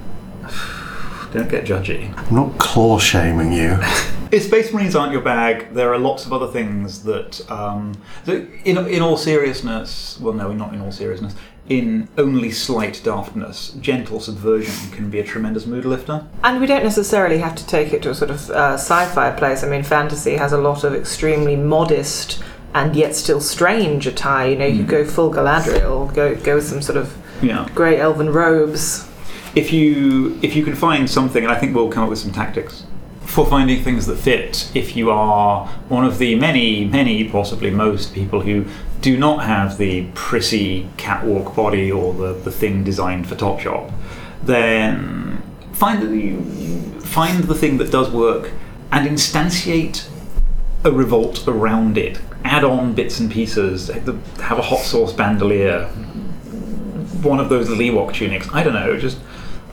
Don't 1.32 1.50
get 1.50 1.66
judgy. 1.66 2.18
I'm 2.18 2.36
not 2.36 2.58
claw 2.58 3.00
shaming 3.00 3.52
you. 3.54 3.78
If 4.32 4.44
Space 4.44 4.72
Marines 4.72 4.96
aren't 4.96 5.12
your 5.12 5.24
bag, 5.24 5.74
there 5.74 5.92
are 5.92 5.98
lots 5.98 6.28
of 6.28 6.32
other 6.32 6.46
things 6.46 7.02
that, 7.06 7.50
um, 7.50 8.00
so 8.28 8.46
in, 8.64 8.78
in 8.88 9.02
all 9.02 9.18
seriousness, 9.18 10.20
well, 10.20 10.36
no, 10.36 10.54
not 10.54 10.72
in 10.72 10.82
all 10.82 10.92
seriousness, 10.92 11.34
in 11.68 12.08
only 12.16 12.52
slight 12.52 13.02
daftness, 13.04 13.72
gentle 13.82 14.20
subversion 14.20 14.92
can 14.92 15.10
be 15.10 15.20
a 15.20 15.24
tremendous 15.24 15.66
mood 15.66 15.84
lifter. 15.84 16.28
And 16.44 16.62
we 16.62 16.68
don't 16.68 16.84
necessarily 16.84 17.40
have 17.40 17.56
to 17.56 17.66
take 17.66 17.92
it 17.92 18.04
to 18.04 18.12
a 18.12 18.16
sort 18.16 18.30
of 18.30 18.50
uh, 18.52 18.74
sci-fi 18.74 19.32
place. 19.32 19.64
I 19.64 19.68
mean, 19.70 19.82
fantasy 19.82 20.36
has 20.36 20.54
a 20.54 20.60
lot 20.60 20.84
of 20.84 20.94
extremely 20.94 21.56
modest 21.56 22.44
and 22.74 22.96
yet 22.96 23.16
still 23.16 23.42
strange 23.42 24.08
attire. 24.08 24.52
You 24.52 24.58
know, 24.58 24.66
you 24.66 24.84
hmm. 24.84 24.90
go 24.90 25.06
full 25.06 25.32
Galadriel, 25.32 26.14
go 26.14 26.36
go 26.36 26.56
with 26.56 26.68
some 26.68 26.82
sort 26.82 26.98
of 26.98 27.16
Yeah. 27.42 27.68
grey 27.74 28.00
elven 28.00 28.32
robes. 28.32 29.08
If 29.56 29.74
you 29.74 30.38
if 30.42 30.56
you 30.56 30.64
can 30.64 30.76
find 30.76 31.10
something, 31.10 31.44
and 31.44 31.52
I 31.52 31.58
think 31.60 31.76
we'll 31.76 31.90
come 31.90 32.04
up 32.04 32.10
with 32.10 32.20
some 32.20 32.32
tactics 32.32 32.84
for 33.30 33.46
finding 33.46 33.84
things 33.84 34.08
that 34.08 34.18
fit. 34.18 34.72
If 34.74 34.96
you 34.96 35.12
are 35.12 35.68
one 35.88 36.04
of 36.04 36.18
the 36.18 36.34
many, 36.34 36.86
many, 36.86 37.30
possibly 37.30 37.70
most 37.70 38.12
people 38.12 38.42
who 38.42 38.66
do 39.02 39.18
not 39.18 39.46
have 39.46 39.78
the 39.78 40.08
prissy 40.16 40.90
catwalk 40.98 41.56
body 41.56 41.92
or 41.92 42.14
the, 42.14 42.34
the 42.34 42.52
thing 42.52 42.84
designed 42.84 43.28
for 43.28 43.36
Topshop, 43.36 43.94
then 44.44 45.44
find 45.74 46.02
the 46.02 47.00
find 47.06 47.44
the 47.44 47.56
thing 47.56 47.78
that 47.78 47.92
does 47.92 48.10
work 48.10 48.52
and 48.92 49.08
instantiate 49.08 50.10
a 50.84 50.92
revolt 50.92 51.48
around 51.48 51.98
it. 51.98 52.20
Add 52.44 52.64
on 52.64 52.94
bits 52.94 53.20
and 53.20 53.32
pieces. 53.32 53.88
Have 53.90 54.58
a 54.58 54.62
hot 54.62 54.80
sauce 54.82 55.14
bandolier. 55.14 55.86
One 57.22 57.40
of 57.40 57.50
those 57.50 57.68
Lewok 57.70 58.14
tunics. 58.14 58.48
I 58.54 58.64
don't 58.64 58.74
know. 58.74 58.98
Just 58.98 59.20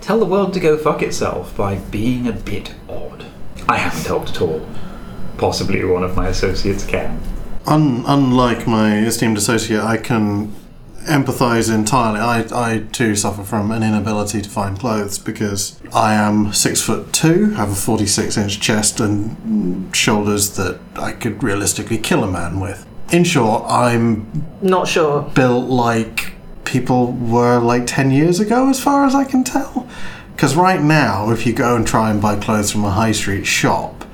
tell 0.01 0.19
the 0.19 0.25
world 0.27 0.53
to 0.55 0.61
go 0.61 0.77
fuck 0.77 1.03
itself 1.03 1.57
by 1.57 1.77
being 1.77 2.27
a 2.27 2.33
bit 2.33 2.75
odd. 2.89 3.25
I 3.69 3.79
haven't 3.79 4.07
helped 4.07 4.31
at 4.31 4.41
all. 4.41 4.67
Possibly 5.39 5.85
one 5.85 6.03
of 6.03 6.17
my 6.17 6.29
associates 6.29 6.85
can. 6.85 7.21
Un- 7.67 8.05
unlike 8.07 8.67
my 8.67 8.99
esteemed 8.99 9.37
associate, 9.39 9.83
I 9.83 9.97
can 9.97 10.55
empathise 11.07 11.73
entirely. 11.73 12.21
I, 12.21 12.45
I 12.53 12.79
too 12.93 13.17
suffer 13.17 13.43
from 13.43 13.71
an 13.71 13.83
inability 13.83 14.43
to 14.43 14.49
find 14.51 14.79
clothes 14.79 15.19
because 15.19 15.81
I 15.95 16.15
am 16.15 16.53
six 16.53 16.83
foot 16.83 17.13
two, 17.13 17.51
have 17.51 17.71
a 17.71 17.75
46 17.75 18.37
inch 18.37 18.61
chest, 18.61 19.01
and 19.01 19.95
shoulders 19.95 20.57
that 20.57 20.79
I 20.97 21.13
could 21.13 21.43
realistically 21.43 21.99
kill 21.99 22.25
a 22.25 22.31
man 22.31 22.61
with. 22.61 22.87
In 23.13 23.25
short, 23.25 23.65
I'm 23.69 24.45
Not 24.61 24.89
sure. 24.89 25.23
built 25.35 25.69
like 25.71 26.33
people 26.65 27.13
were 27.13 27.59
like 27.61 27.87
10 27.87 28.11
years 28.11 28.41
ago, 28.41 28.69
as 28.69 28.81
far 28.81 29.07
as 29.07 29.15
I 29.15 29.25
can 29.25 29.45
tell. 29.45 29.89
Because 30.35 30.55
right 30.57 30.83
now, 30.83 31.31
if 31.31 31.47
you 31.47 31.53
go 31.55 31.77
and 31.77 31.87
try 31.87 32.11
and 32.11 32.21
buy 32.21 32.37
clothes 32.37 32.71
from 32.73 32.85
a 32.85 32.91
high 32.91 33.13
street 33.13 33.47
shop, 33.47 34.05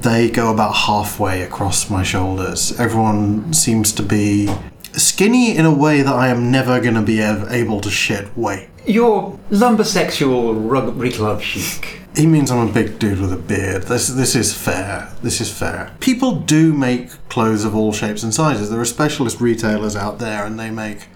they 0.00 0.28
go 0.28 0.52
about 0.52 0.74
halfway 0.74 1.40
across 1.42 1.88
my 1.88 2.02
shoulders. 2.02 2.78
Everyone 2.78 3.52
seems 3.54 3.90
to 3.92 4.02
be 4.02 4.50
skinny 4.96 5.56
in 5.56 5.64
a 5.66 5.72
way 5.74 6.02
that 6.02 6.14
I 6.14 6.28
am 6.28 6.50
never 6.50 6.80
going 6.80 6.94
to 6.94 7.02
be 7.02 7.20
able 7.20 7.80
to 7.80 7.90
shed 7.90 8.34
weight. 8.36 8.68
You're 8.86 9.38
lumbersexual 9.50 10.70
rugby 10.70 11.10
club 11.10 11.40
chic. 11.40 12.00
He 12.14 12.26
means 12.26 12.50
I'm 12.50 12.68
a 12.68 12.72
big 12.72 12.98
dude 12.98 13.18
with 13.20 13.32
a 13.32 13.36
beard. 13.36 13.84
This 13.84 14.06
this 14.08 14.36
is 14.36 14.54
fair. 14.54 15.10
This 15.22 15.40
is 15.40 15.50
fair. 15.52 15.90
People 16.00 16.36
do 16.36 16.72
make 16.72 17.08
clothes 17.28 17.64
of 17.64 17.74
all 17.74 17.92
shapes 17.92 18.22
and 18.22 18.32
sizes. 18.32 18.70
There 18.70 18.78
are 18.80 18.84
specialist 18.84 19.40
retailers 19.40 19.96
out 19.96 20.18
there, 20.20 20.44
and 20.46 20.58
they 20.60 20.70
make 20.70 21.08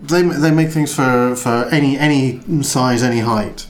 they 0.00 0.22
they 0.22 0.50
make 0.52 0.70
things 0.70 0.94
for 0.94 1.34
for 1.34 1.64
any 1.72 1.98
any 1.98 2.40
size, 2.62 3.02
any 3.02 3.20
height. 3.20 3.66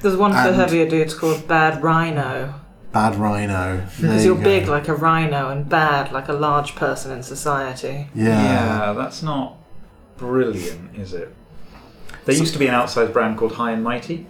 There's 0.00 0.16
one 0.16 0.32
for 0.32 0.38
And- 0.38 0.56
heavier 0.56 0.88
dudes 0.88 1.14
called 1.14 1.46
Bad 1.46 1.82
Rhino. 1.82 2.54
Bad 2.98 3.14
rhino. 3.14 3.86
Because 4.00 4.24
you 4.24 4.34
you're 4.34 4.42
go. 4.42 4.42
big 4.42 4.66
like 4.66 4.88
a 4.88 4.94
rhino 4.94 5.50
and 5.50 5.68
bad 5.68 6.10
like 6.10 6.26
a 6.28 6.32
large 6.32 6.74
person 6.74 7.12
in 7.12 7.22
society. 7.22 8.08
Yeah. 8.12 8.42
Yeah, 8.42 8.92
that's 8.92 9.22
not 9.22 9.56
brilliant, 10.16 10.96
is 10.96 11.14
it? 11.14 11.32
There 12.24 12.34
used 12.34 12.54
to 12.54 12.58
be 12.58 12.66
an 12.66 12.74
outside 12.74 13.12
brand 13.12 13.38
called 13.38 13.52
High 13.52 13.70
and 13.70 13.84
Mighty. 13.84 14.26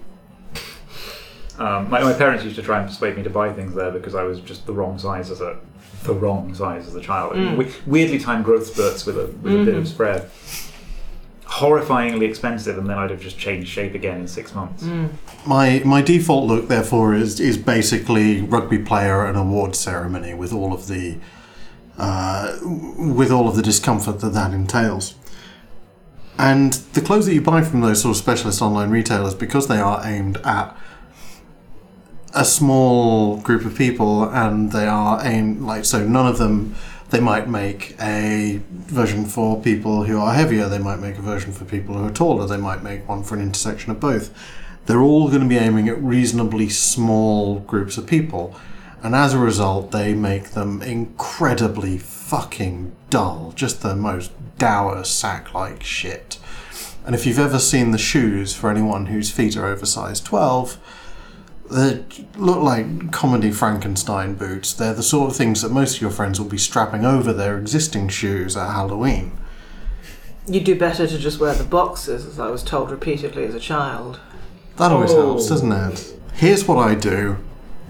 Um, 1.58 1.88
my, 1.88 2.02
my 2.02 2.12
parents 2.12 2.44
used 2.44 2.56
to 2.56 2.62
try 2.62 2.78
and 2.78 2.86
persuade 2.86 3.16
me 3.16 3.22
to 3.22 3.30
buy 3.30 3.50
things 3.54 3.74
there 3.74 3.90
because 3.90 4.14
I 4.14 4.22
was 4.24 4.38
just 4.40 4.66
the 4.66 4.74
wrong 4.74 4.98
size 4.98 5.30
as 5.30 5.40
a 5.40 5.58
the 6.02 6.12
wrong 6.12 6.54
size 6.54 6.86
as 6.86 6.94
a 6.94 7.00
child. 7.00 7.36
We- 7.56 7.72
weirdly 7.86 8.18
timed 8.18 8.44
growth 8.44 8.66
spurts 8.66 9.06
with 9.06 9.16
a 9.18 9.28
with 9.42 9.62
a 9.62 9.64
bit 9.64 9.74
of 9.76 9.88
spread. 9.88 10.28
Horrifyingly 11.48 12.28
expensive, 12.28 12.76
and 12.76 12.88
then 12.88 12.98
I'd 12.98 13.08
have 13.10 13.22
just 13.22 13.38
changed 13.38 13.70
shape 13.70 13.94
again 13.94 14.20
in 14.20 14.28
six 14.28 14.54
months. 14.54 14.84
My 15.46 15.80
my 15.82 16.02
default 16.02 16.46
look, 16.46 16.68
therefore, 16.68 17.14
is 17.14 17.40
is 17.40 17.56
basically 17.56 18.42
rugby 18.42 18.78
player 18.78 19.24
and 19.24 19.36
award 19.36 19.74
ceremony 19.74 20.34
with 20.34 20.52
all 20.52 20.74
of 20.74 20.88
the 20.88 21.16
uh, 21.96 22.58
with 22.62 23.30
all 23.30 23.48
of 23.48 23.56
the 23.56 23.62
discomfort 23.62 24.20
that 24.20 24.34
that 24.34 24.52
entails. 24.52 25.14
And 26.36 26.74
the 26.92 27.00
clothes 27.00 27.24
that 27.26 27.34
you 27.34 27.40
buy 27.40 27.62
from 27.62 27.80
those 27.80 28.02
sort 28.02 28.10
of 28.10 28.18
specialist 28.18 28.60
online 28.60 28.90
retailers, 28.90 29.34
because 29.34 29.68
they 29.68 29.80
are 29.80 30.06
aimed 30.06 30.36
at 30.44 30.76
a 32.34 32.44
small 32.44 33.38
group 33.38 33.64
of 33.64 33.74
people, 33.74 34.24
and 34.24 34.70
they 34.70 34.86
are 34.86 35.24
aimed 35.24 35.62
like 35.62 35.86
so, 35.86 36.06
none 36.06 36.26
of 36.26 36.36
them. 36.36 36.74
They 37.10 37.20
might 37.20 37.48
make 37.48 37.96
a 38.00 38.60
version 38.70 39.24
for 39.24 39.60
people 39.60 40.04
who 40.04 40.18
are 40.20 40.34
heavier. 40.34 40.68
They 40.68 40.78
might 40.78 41.00
make 41.00 41.16
a 41.16 41.22
version 41.22 41.52
for 41.52 41.64
people 41.64 41.96
who 41.96 42.06
are 42.06 42.12
taller. 42.12 42.46
They 42.46 42.58
might 42.58 42.82
make 42.82 43.08
one 43.08 43.22
for 43.22 43.34
an 43.34 43.40
intersection 43.40 43.90
of 43.90 44.00
both 44.00 44.32
they're 44.88 45.02
all 45.02 45.28
going 45.28 45.42
to 45.42 45.48
be 45.48 45.58
aiming 45.58 45.86
at 45.90 46.02
reasonably 46.02 46.70
small 46.70 47.60
groups 47.60 47.98
of 47.98 48.06
people. 48.06 48.56
And 49.02 49.14
as 49.14 49.34
a 49.34 49.38
result, 49.38 49.92
they 49.92 50.14
make 50.14 50.52
them 50.52 50.80
incredibly 50.80 51.98
fucking 51.98 52.96
dull. 53.10 53.52
Just 53.54 53.82
the 53.82 53.94
most 53.94 54.32
dour 54.56 55.04
sack 55.04 55.52
like 55.52 55.82
shit. 55.82 56.38
And 57.04 57.14
if 57.14 57.26
you've 57.26 57.38
ever 57.38 57.58
seen 57.58 57.90
the 57.90 57.98
shoes 57.98 58.54
for 58.54 58.70
anyone 58.70 59.06
whose 59.06 59.30
feet 59.30 59.58
are 59.58 59.66
oversized 59.66 60.24
12, 60.24 60.78
they 61.70 62.04
look 62.36 62.62
like 62.62 63.12
comedy 63.12 63.50
Frankenstein 63.50 64.34
boots. 64.34 64.72
They're 64.72 64.94
the 64.94 65.02
sort 65.02 65.30
of 65.30 65.36
things 65.36 65.62
that 65.62 65.70
most 65.70 65.96
of 65.96 66.00
your 66.02 66.10
friends 66.10 66.40
will 66.40 66.48
be 66.48 66.58
strapping 66.58 67.04
over 67.04 67.32
their 67.32 67.58
existing 67.58 68.08
shoes 68.08 68.56
at 68.56 68.70
Halloween. 68.72 69.32
You'd 70.46 70.64
do 70.64 70.78
better 70.78 71.06
to 71.06 71.18
just 71.18 71.40
wear 71.40 71.54
the 71.54 71.64
boxes, 71.64 72.24
as 72.24 72.40
I 72.40 72.48
was 72.48 72.62
told 72.62 72.90
repeatedly 72.90 73.44
as 73.44 73.54
a 73.54 73.60
child. 73.60 74.18
That 74.76 74.90
always 74.92 75.10
Oh. 75.10 75.26
helps, 75.34 75.48
doesn't 75.48 75.70
it? 75.72 76.14
Here's 76.34 76.66
what 76.66 76.78
I 76.78 76.94
do 76.94 77.36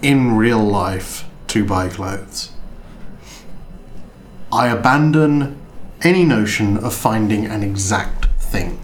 in 0.03 0.37
real 0.37 0.59
life 0.65 1.25
to 1.49 1.65
buy 1.65 1.89
clothes 1.89 2.51
I 4.51 4.69
abandon 4.69 5.57
any 6.03 6.25
notion 6.25 6.79
of 6.79 6.95
finding 6.95 7.45
an 7.47 7.63
exact 7.63 8.27
thing, 8.41 8.79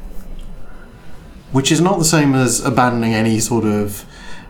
which 1.52 1.72
is 1.72 1.80
not 1.80 1.98
the 1.98 2.04
same 2.04 2.34
as 2.34 2.60
abandoning 2.64 3.14
any 3.14 3.40
sort 3.40 3.64
of 3.64 4.04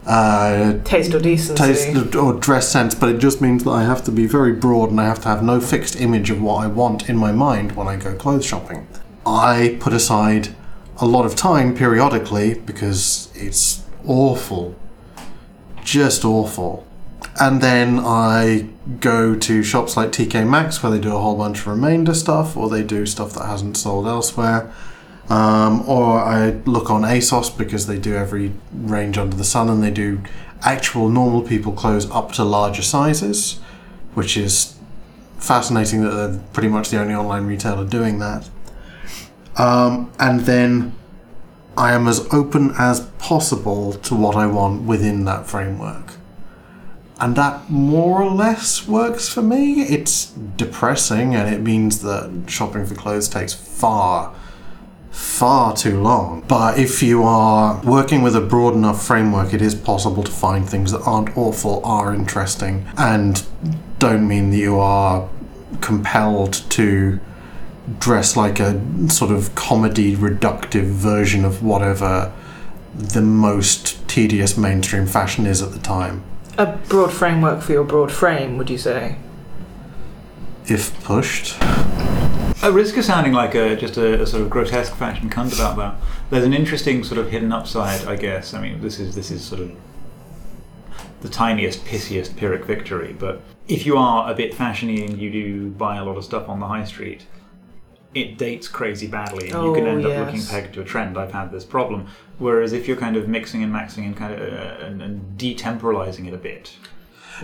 uh, 0.07 0.79
Taste 0.85 1.15
or 1.15 1.19
decency. 1.21 1.63
taste 1.63 2.15
or 2.15 2.35
dress 2.35 2.69
sense, 2.69 2.95
but 2.95 3.09
it 3.09 3.19
just 3.19 3.41
means 3.41 3.65
that 3.65 3.71
I 3.71 3.85
have 3.85 4.05
to 4.05 4.13
be 4.13 4.27
very 4.27 4.53
broad 4.53 4.91
and 4.91 5.01
I 5.01 5.05
have 5.07 5.21
to 5.23 5.29
have 5.29 5.43
no 5.43 5.61
fixed 5.61 5.97
image 6.01 6.31
of 6.31 6.41
what 6.43 6.63
I 6.63 6.67
want 6.67 7.09
in 7.09 7.17
my 7.17 7.33
mind 7.33 7.73
when 7.73 7.89
I 7.89 7.97
go 7.97 8.15
clothes 8.15 8.45
shopping. 8.45 8.87
I 9.27 9.77
put 9.81 9.93
aside 9.95 10.55
a 10.99 11.07
lot 11.07 11.25
of 11.25 11.35
time 11.35 11.75
periodically 11.75 12.55
because 12.55 13.31
it's 13.35 13.83
awful. 14.07 14.75
Just 15.83 16.25
awful. 16.25 16.87
And 17.41 17.61
then 17.61 17.99
I 17.99 18.69
go 19.01 19.35
to 19.35 19.63
shops 19.63 19.97
like 19.97 20.11
TK 20.13 20.47
Maxx 20.49 20.83
where 20.83 20.93
they 20.93 21.01
do 21.01 21.15
a 21.17 21.19
whole 21.19 21.37
bunch 21.37 21.61
of 21.61 21.67
remainder 21.67 22.15
stuff 22.15 22.57
or 22.57 22.69
they 22.69 22.83
do 22.83 23.07
stuff 23.07 23.33
that 23.33 23.47
hasn't 23.47 23.77
sold 23.77 24.07
elsewhere. 24.07 24.73
Um, 25.29 25.89
or 25.89 26.19
I 26.19 26.51
look 26.67 26.91
on 26.91 27.03
ASOS 27.03 27.57
because 27.57 27.87
they 27.87 27.99
do 27.99 28.15
every 28.15 28.53
range 28.73 29.17
under 29.17 29.37
the 29.37 29.45
sun 29.45 29.71
and 29.71 29.83
they 29.83 29.91
do 29.91 30.21
actual 30.63 31.09
normal 31.09 31.43
people 31.43 31.73
clothes 31.73 32.11
up 32.11 32.33
to 32.33 32.45
larger 32.45 32.83
sizes, 32.83 33.59
which 34.15 34.37
is 34.37 34.77
fascinating 35.39 36.03
that 36.03 36.11
they're 36.11 36.41
pretty 36.53 36.69
much 36.69 36.91
the 36.91 36.99
only 36.99 37.15
online 37.15 37.47
retailer 37.47 37.87
doing 37.87 38.19
that. 38.19 38.49
Um, 39.57 40.13
and 40.19 40.41
then 40.41 40.95
I 41.77 41.93
am 41.93 42.07
as 42.07 42.27
open 42.33 42.73
as 42.79 43.01
possible 43.19 43.93
to 43.93 44.15
what 44.15 44.37
I 44.37 44.47
want 44.47 44.83
within 44.83 45.25
that 45.25 45.47
framework. 45.47 46.15
And 47.21 47.37
that 47.37 47.71
more 47.71 48.23
or 48.23 48.31
less 48.31 48.87
works 48.89 49.29
for 49.29 49.43
me. 49.43 49.83
It's 49.83 50.27
depressing 50.27 51.35
and 51.35 51.53
it 51.53 51.61
means 51.61 52.03
that 52.03 52.45
shopping 52.49 52.87
for 52.87 52.95
clothes 52.95 53.29
takes 53.29 53.55
far, 53.55 54.35
far 55.15 55.77
too 55.77 56.01
long. 56.03 56.43
But 56.49 56.77
if 56.77 57.01
you 57.01 57.23
are 57.23 57.81
working 57.85 58.23
with 58.23 58.35
a 58.35 58.41
broad 58.41 58.75
enough 58.75 59.07
framework, 59.07 59.55
it 59.55 59.63
is 59.63 59.75
possible 59.75 60.25
to 60.25 60.31
find 60.31 60.69
things 60.69 60.91
that 60.91 61.03
aren't 61.03 61.37
awful, 61.37 61.81
are 61.85 62.13
interesting, 62.13 62.87
and 62.99 63.45
don't 64.01 64.27
mean 64.27 64.51
that 64.51 64.57
you 64.57 64.79
are 64.79 65.29
compelled 65.81 66.55
to 66.71 67.21
dress 68.01 68.37
like 68.37 68.59
a 68.59 68.81
sort 69.09 69.31
of 69.31 69.55
comedy 69.55 70.17
reductive 70.17 70.87
version 70.87 71.45
of 71.45 71.63
whatever 71.63 72.33
the 72.97 73.23
most 73.23 74.07
tedious 74.09 74.57
mainstream 74.57 75.07
fashion 75.07 75.47
is 75.47 75.63
at 75.63 75.71
the 75.71 75.79
time. 75.79 76.25
A 76.59 76.67
broad 76.89 77.13
framework 77.13 77.63
for 77.63 77.73
your 77.73 77.85
broad 77.85 78.11
frame, 78.11 78.59
would 78.59 78.69
you 78.69 78.79
say? 78.79 79.17
If 80.67 80.93
pushed. 81.05 81.57
At 82.65 82.73
risk 82.73 82.97
of 82.97 83.05
sounding 83.05 83.35
like 83.35 83.55
a 83.55 83.77
just 83.77 83.99
a, 83.99 84.23
a 84.23 84.27
sort 84.27 84.43
of 84.43 84.49
grotesque 84.49 84.95
fashion 84.95 85.29
cunt 85.29 85.55
about 85.55 85.77
that, 85.77 85.97
there's 86.31 86.47
an 86.47 86.55
interesting 86.55 87.05
sort 87.05 87.19
of 87.19 87.31
hidden 87.31 87.53
upside, 87.53 88.07
I 88.07 88.17
guess. 88.17 88.55
I 88.55 88.63
mean, 88.63 88.81
this 88.81 88.99
is 88.99 89.15
this 89.15 89.31
is 89.31 89.45
sort 89.45 89.61
of 89.61 89.77
the 91.21 91.29
tiniest, 91.29 91.85
pissiest 91.85 92.39
Pyrrhic 92.39 92.65
victory. 92.65 93.15
But 93.19 93.43
if 93.69 93.85
you 93.85 93.99
are 93.99 94.33
a 94.33 94.35
bit 94.35 94.55
fashiony 94.55 95.07
and 95.07 95.19
you 95.19 95.31
do 95.31 95.71
buy 95.73 95.97
a 95.99 96.05
lot 96.07 96.17
of 96.17 96.25
stuff 96.25 96.49
on 96.49 96.59
the 96.59 96.67
high 96.67 96.85
street, 96.85 97.27
it 98.15 98.39
dates 98.39 98.67
crazy 98.67 99.09
badly, 99.09 99.51
and 99.51 99.63
you 99.63 99.75
can 99.75 99.85
Oh, 99.85 99.91
end 99.91 100.07
up 100.07 100.27
looking 100.27 100.43
pegged 100.43 100.73
to 100.73 100.81
a 100.81 100.85
trend. 100.85 101.19
I've 101.19 101.33
had 101.33 101.53
this 101.53 101.67
problem. 101.67 102.07
Whereas 102.39 102.73
if 102.73 102.89
you're 102.89 102.97
kind 102.97 103.17
of 103.17 103.29
mixing 103.29 103.63
and 103.63 103.71
maxing 103.71 104.07
and 104.07 104.17
kind 104.17 104.33
of 104.33 104.41
uh, 104.41 104.87
and, 104.87 105.03
and 105.03 105.39
detemporalizing 105.39 106.29
it 106.29 106.33
a 106.33 106.39
bit, 106.39 106.75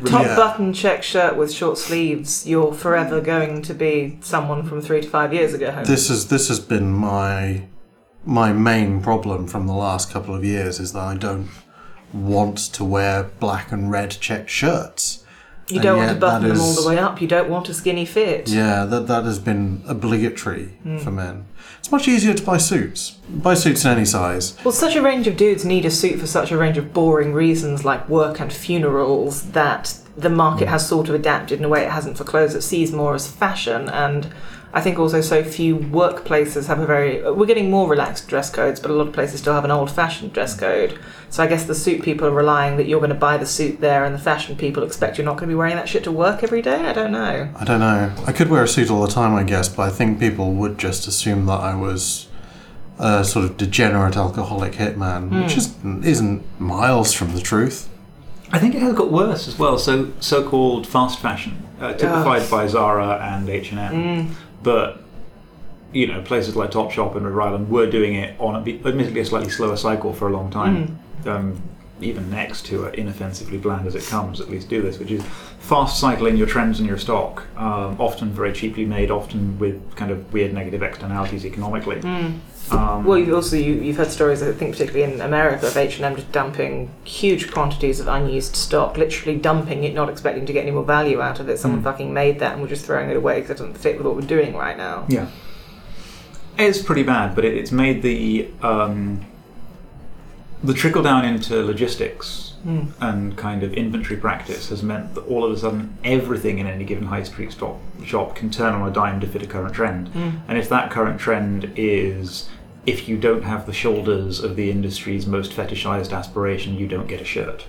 Top 0.06 0.25
Yeah. 0.25 0.37
button 0.37 0.73
check 0.73 1.02
shirt 1.02 1.37
with 1.37 1.52
short 1.52 1.76
sleeves, 1.76 2.47
you're 2.47 2.73
forever 2.73 3.20
going 3.20 3.62
to 3.62 3.75
be 3.75 4.18
someone 4.20 4.62
from 4.62 4.80
three 4.80 5.00
to 5.00 5.09
five 5.09 5.35
years 5.35 5.52
ago. 5.52 5.82
This 5.85 6.11
is 6.11 6.28
this 6.28 6.49
has 6.49 6.61
been 6.61 6.92
my 6.92 7.62
my 8.25 8.52
main 8.52 9.00
problem 9.00 9.47
from 9.47 9.66
the 9.66 9.73
last 9.73 10.12
couple 10.12 10.35
of 10.35 10.44
years 10.44 10.78
is 10.78 10.92
that 10.92 11.02
I 11.02 11.16
don't 11.16 11.49
want 12.12 12.59
to 12.59 12.85
wear 12.85 13.30
black 13.40 13.73
and 13.73 13.90
red 13.90 14.11
check 14.11 14.49
shirts. 14.49 15.25
you 15.68 15.80
don't 15.80 15.99
want 15.99 16.11
to 16.11 16.16
button 16.16 16.42
that 16.42 16.54
them 16.54 16.61
all 16.61 16.75
the 16.75 16.87
way 16.87 16.99
up. 16.99 17.20
You 17.20 17.28
don't 17.28 17.49
want 17.49 17.68
a 17.68 17.75
skinny 17.75 18.04
fit. 18.04 18.49
Yeah, 18.49 18.85
that 18.85 19.06
that 19.06 19.25
has 19.25 19.38
been 19.38 19.82
obligatory 19.87 20.66
hmm. 20.82 20.99
for 20.99 21.11
men. 21.11 21.47
It's 21.81 21.91
much 21.91 22.09
easier 22.09 22.35
to 22.35 22.43
buy 22.45 22.59
suits. 22.59 23.13
Buy 23.29 23.55
suits 23.55 23.85
in 23.85 23.91
any 23.91 24.05
size. 24.05 24.57
Well, 24.63 24.71
such 24.71 24.97
a 24.97 25.03
range 25.03 25.27
of 25.27 25.37
dudes 25.37 25.65
need 25.65 25.87
a 25.87 25.91
suit 25.91 26.21
for 26.21 26.27
such 26.27 26.53
a 26.53 26.59
range 26.59 26.77
of 26.77 26.93
boring 26.93 27.33
reasons 27.33 27.87
like 27.87 28.07
work 28.09 28.39
and 28.39 28.53
funerals 28.53 29.51
that 29.53 29.99
the 30.17 30.31
market 30.31 30.67
hmm. 30.67 30.71
has 30.71 30.88
sort 30.88 31.09
of 31.09 31.14
adapted 31.14 31.59
in 31.59 31.64
a 31.64 31.69
way 31.69 31.85
it 31.85 31.90
hasn't 31.90 32.17
for 32.17 32.25
clothes 32.25 32.52
that 32.52 32.62
sees 32.62 32.93
more 32.93 33.14
as 33.14 33.31
fashion 33.31 33.88
and 33.88 34.33
I 34.73 34.81
think 34.81 34.99
also 34.99 35.21
so 35.21 35.43
few 35.43 35.76
workplaces 35.76 36.69
have 36.69 36.79
a 36.79 36.87
very. 36.87 37.23
We're 37.23 37.47
getting 37.47 37.71
more 37.71 37.88
relaxed 37.88 38.29
dress 38.29 38.50
codes, 38.50 38.79
but 38.79 38.90
a 38.90 38.95
lot 38.95 39.09
of 39.09 39.12
places 39.12 39.40
still 39.40 39.55
have 39.55 39.64
an 39.64 39.73
old 39.73 39.90
fashioned 39.90 40.33
dress 40.33 40.55
hmm. 40.55 40.61
code. 40.61 40.99
So 41.29 41.43
I 41.43 41.47
guess 41.47 41.64
the 41.64 41.75
suit 41.75 42.02
people 42.02 42.26
are 42.26 42.33
relying 42.33 42.76
that 42.76 42.87
you're 42.87 43.00
going 43.00 43.11
to 43.11 43.17
buy 43.17 43.37
the 43.37 43.47
suit 43.47 43.81
there, 43.81 44.05
and 44.05 44.14
the 44.14 44.19
fashion 44.19 44.57
people 44.57 44.83
expect 44.83 45.19
you're 45.19 45.25
not 45.25 45.33
going 45.33 45.49
to 45.49 45.55
be 45.55 45.57
wearing 45.57 45.76
that 45.76 45.88
shit 45.88 46.05
to 46.05 46.12
work 46.12 46.43
every 46.43 46.62
day. 46.62 46.76
I 46.76 46.93
don't 46.93 47.12
know. 47.12 47.52
I 47.57 47.64
don't 47.64 47.81
know. 47.81 48.12
I 48.26 48.33
could 48.33 48.49
wear 48.49 48.62
a 48.62 48.69
suit 48.69 48.90
all 48.90 49.02
the 49.02 49.12
time, 49.12 49.35
I 49.35 49.43
guess, 49.43 49.69
but 49.69 49.83
I 49.83 49.90
think 49.90 50.21
people 50.21 50.52
would 50.55 50.79
just 50.79 51.09
assume 51.09 51.47
that 51.47 51.61
I 51.61 51.75
was 51.75 52.29
a 52.99 53.25
sort 53.25 53.45
of 53.45 53.57
degenerate 53.57 54.17
alcoholic 54.17 54.75
hitman, 54.75 55.43
which 55.43 55.55
hmm. 55.55 56.00
is, 56.00 56.07
isn't 56.07 56.61
miles 56.61 57.12
from 57.12 57.35
the 57.35 57.40
truth. 57.40 57.88
I 58.52 58.59
think 58.59 58.75
it 58.75 58.83
has 58.83 58.95
got 58.95 59.11
worse 59.12 59.47
as 59.49 59.59
well. 59.59 59.78
So 59.78 60.12
so-called 60.21 60.87
fast 60.87 61.21
fashion, 61.21 61.66
uh, 61.80 61.95
typified 61.95 62.50
by 62.50 62.66
Zara 62.66 63.19
and 63.35 63.49
H 63.49 63.71
and 63.73 63.80
M, 63.80 64.37
but 64.62 65.02
you 65.92 66.07
know 66.07 66.21
places 66.23 66.57
like 66.57 66.71
Topshop 66.71 67.16
and 67.16 67.25
River 67.26 67.42
Island 67.42 67.69
were 67.71 67.88
doing 67.90 68.14
it 68.14 68.38
on 68.40 68.54
a, 68.57 68.88
admittedly 68.88 69.21
a 69.21 69.25
slightly 69.25 69.50
slower 69.50 69.76
cycle 69.76 70.12
for 70.12 70.28
a 70.28 70.33
long 70.33 70.50
time. 70.50 70.99
Um, 71.26 71.62
even 72.02 72.30
next 72.30 72.64
to 72.64 72.85
it, 72.85 72.95
inoffensively 72.95 73.59
bland 73.59 73.87
as 73.87 73.95
it 73.95 74.02
comes, 74.04 74.40
at 74.40 74.49
least 74.49 74.71
do 74.71 74.80
this, 74.80 74.99
which 74.99 75.11
is 75.11 75.23
fast 75.59 76.00
cycling 76.00 76.35
your 76.35 76.47
trends 76.47 76.78
and 76.78 76.88
your 76.88 76.97
stock, 76.97 77.45
um, 77.59 77.95
often 78.00 78.30
very 78.30 78.54
cheaply 78.54 78.87
made, 78.87 79.11
often 79.11 79.59
with 79.59 79.95
kind 79.97 80.11
of 80.11 80.33
weird 80.33 80.54
negative 80.54 80.83
externalities 80.83 81.45
economically. 81.45 82.00
Um, 82.73 83.05
Well, 83.05 83.19
you've 83.19 83.35
also 83.35 83.57
you, 83.57 83.75
you've 83.75 83.97
heard 83.97 84.11
stories, 84.11 84.43
I 84.43 84.53
think, 84.53 84.73
particularly 84.73 85.12
in 85.12 85.21
America, 85.21 85.67
of 85.67 85.77
H 85.77 85.97
and 85.97 86.05
M 86.05 86.17
just 86.17 86.31
dumping 86.33 86.91
huge 87.05 87.50
quantities 87.50 88.00
of 88.00 88.09
unused 88.09 88.57
stock, 88.57 88.97
literally 88.97 89.39
dumping 89.39 89.85
it, 89.85 89.95
not 89.95 90.09
expecting 90.09 90.47
to 90.47 90.53
get 90.53 90.62
any 90.62 90.71
more 90.71 90.85
value 90.85 91.21
out 91.21 91.41
of 91.41 91.49
it. 91.49 91.59
Someone 91.59 91.83
fucking 91.83 92.12
made 92.12 92.39
that, 92.41 92.53
and 92.53 92.62
we're 92.62 92.69
just 92.69 92.85
throwing 92.85 93.11
it 93.11 93.17
away 93.17 93.37
because 93.41 93.50
it 93.50 93.59
doesn't 93.59 93.79
fit 93.79 93.97
with 93.97 94.07
what 94.07 94.15
we're 94.17 94.23
doing 94.23 94.55
right 94.57 94.77
now. 94.77 95.07
Yeah. 95.09 95.29
It's 96.59 96.83
pretty 96.83 97.03
bad, 97.03 97.35
but 97.35 97.45
it, 97.45 97.55
it's 97.57 97.73
made 97.73 98.03
the 98.03 98.50
um, 98.62 99.25
the 100.62 100.75
trickle 100.75 101.03
down 101.03 101.25
into 101.25 101.62
logistics 101.65 102.47
and 103.00 103.39
kind 103.39 103.62
of 103.62 103.73
inventory 103.73 104.21
practice 104.21 104.69
has 104.69 104.83
meant 104.83 105.15
that 105.15 105.23
all 105.23 105.47
of 105.47 105.50
a 105.50 105.57
sudden 105.57 105.97
everything 106.05 106.59
in 106.59 106.67
any 106.67 106.85
given 106.85 107.07
high 107.07 107.23
street 107.23 107.50
stop, 107.53 107.79
shop 108.05 108.35
can 108.37 108.50
turn 108.50 108.75
on 108.75 108.87
a 108.87 108.93
dime 108.93 109.19
to 109.19 109.27
fit 109.27 109.41
a 109.43 109.47
current 109.47 109.75
trend. 109.75 110.11
And 110.47 110.59
if 110.59 110.69
that 110.69 110.91
current 110.91 111.19
trend 111.19 111.73
is 111.77 112.50
if 112.87 113.09
you 113.09 113.17
don't 113.17 113.43
have 113.43 113.67
the 113.67 113.73
shoulders 113.73 114.43
of 114.43 114.57
the 114.57 114.71
industry's 114.71 115.27
most 115.27 115.53
fetishized 115.53 116.17
aspiration, 116.17 116.77
you 116.77 116.87
don't 116.87 117.07
get 117.07 117.21
a 117.21 117.25
shirt. 117.25 117.67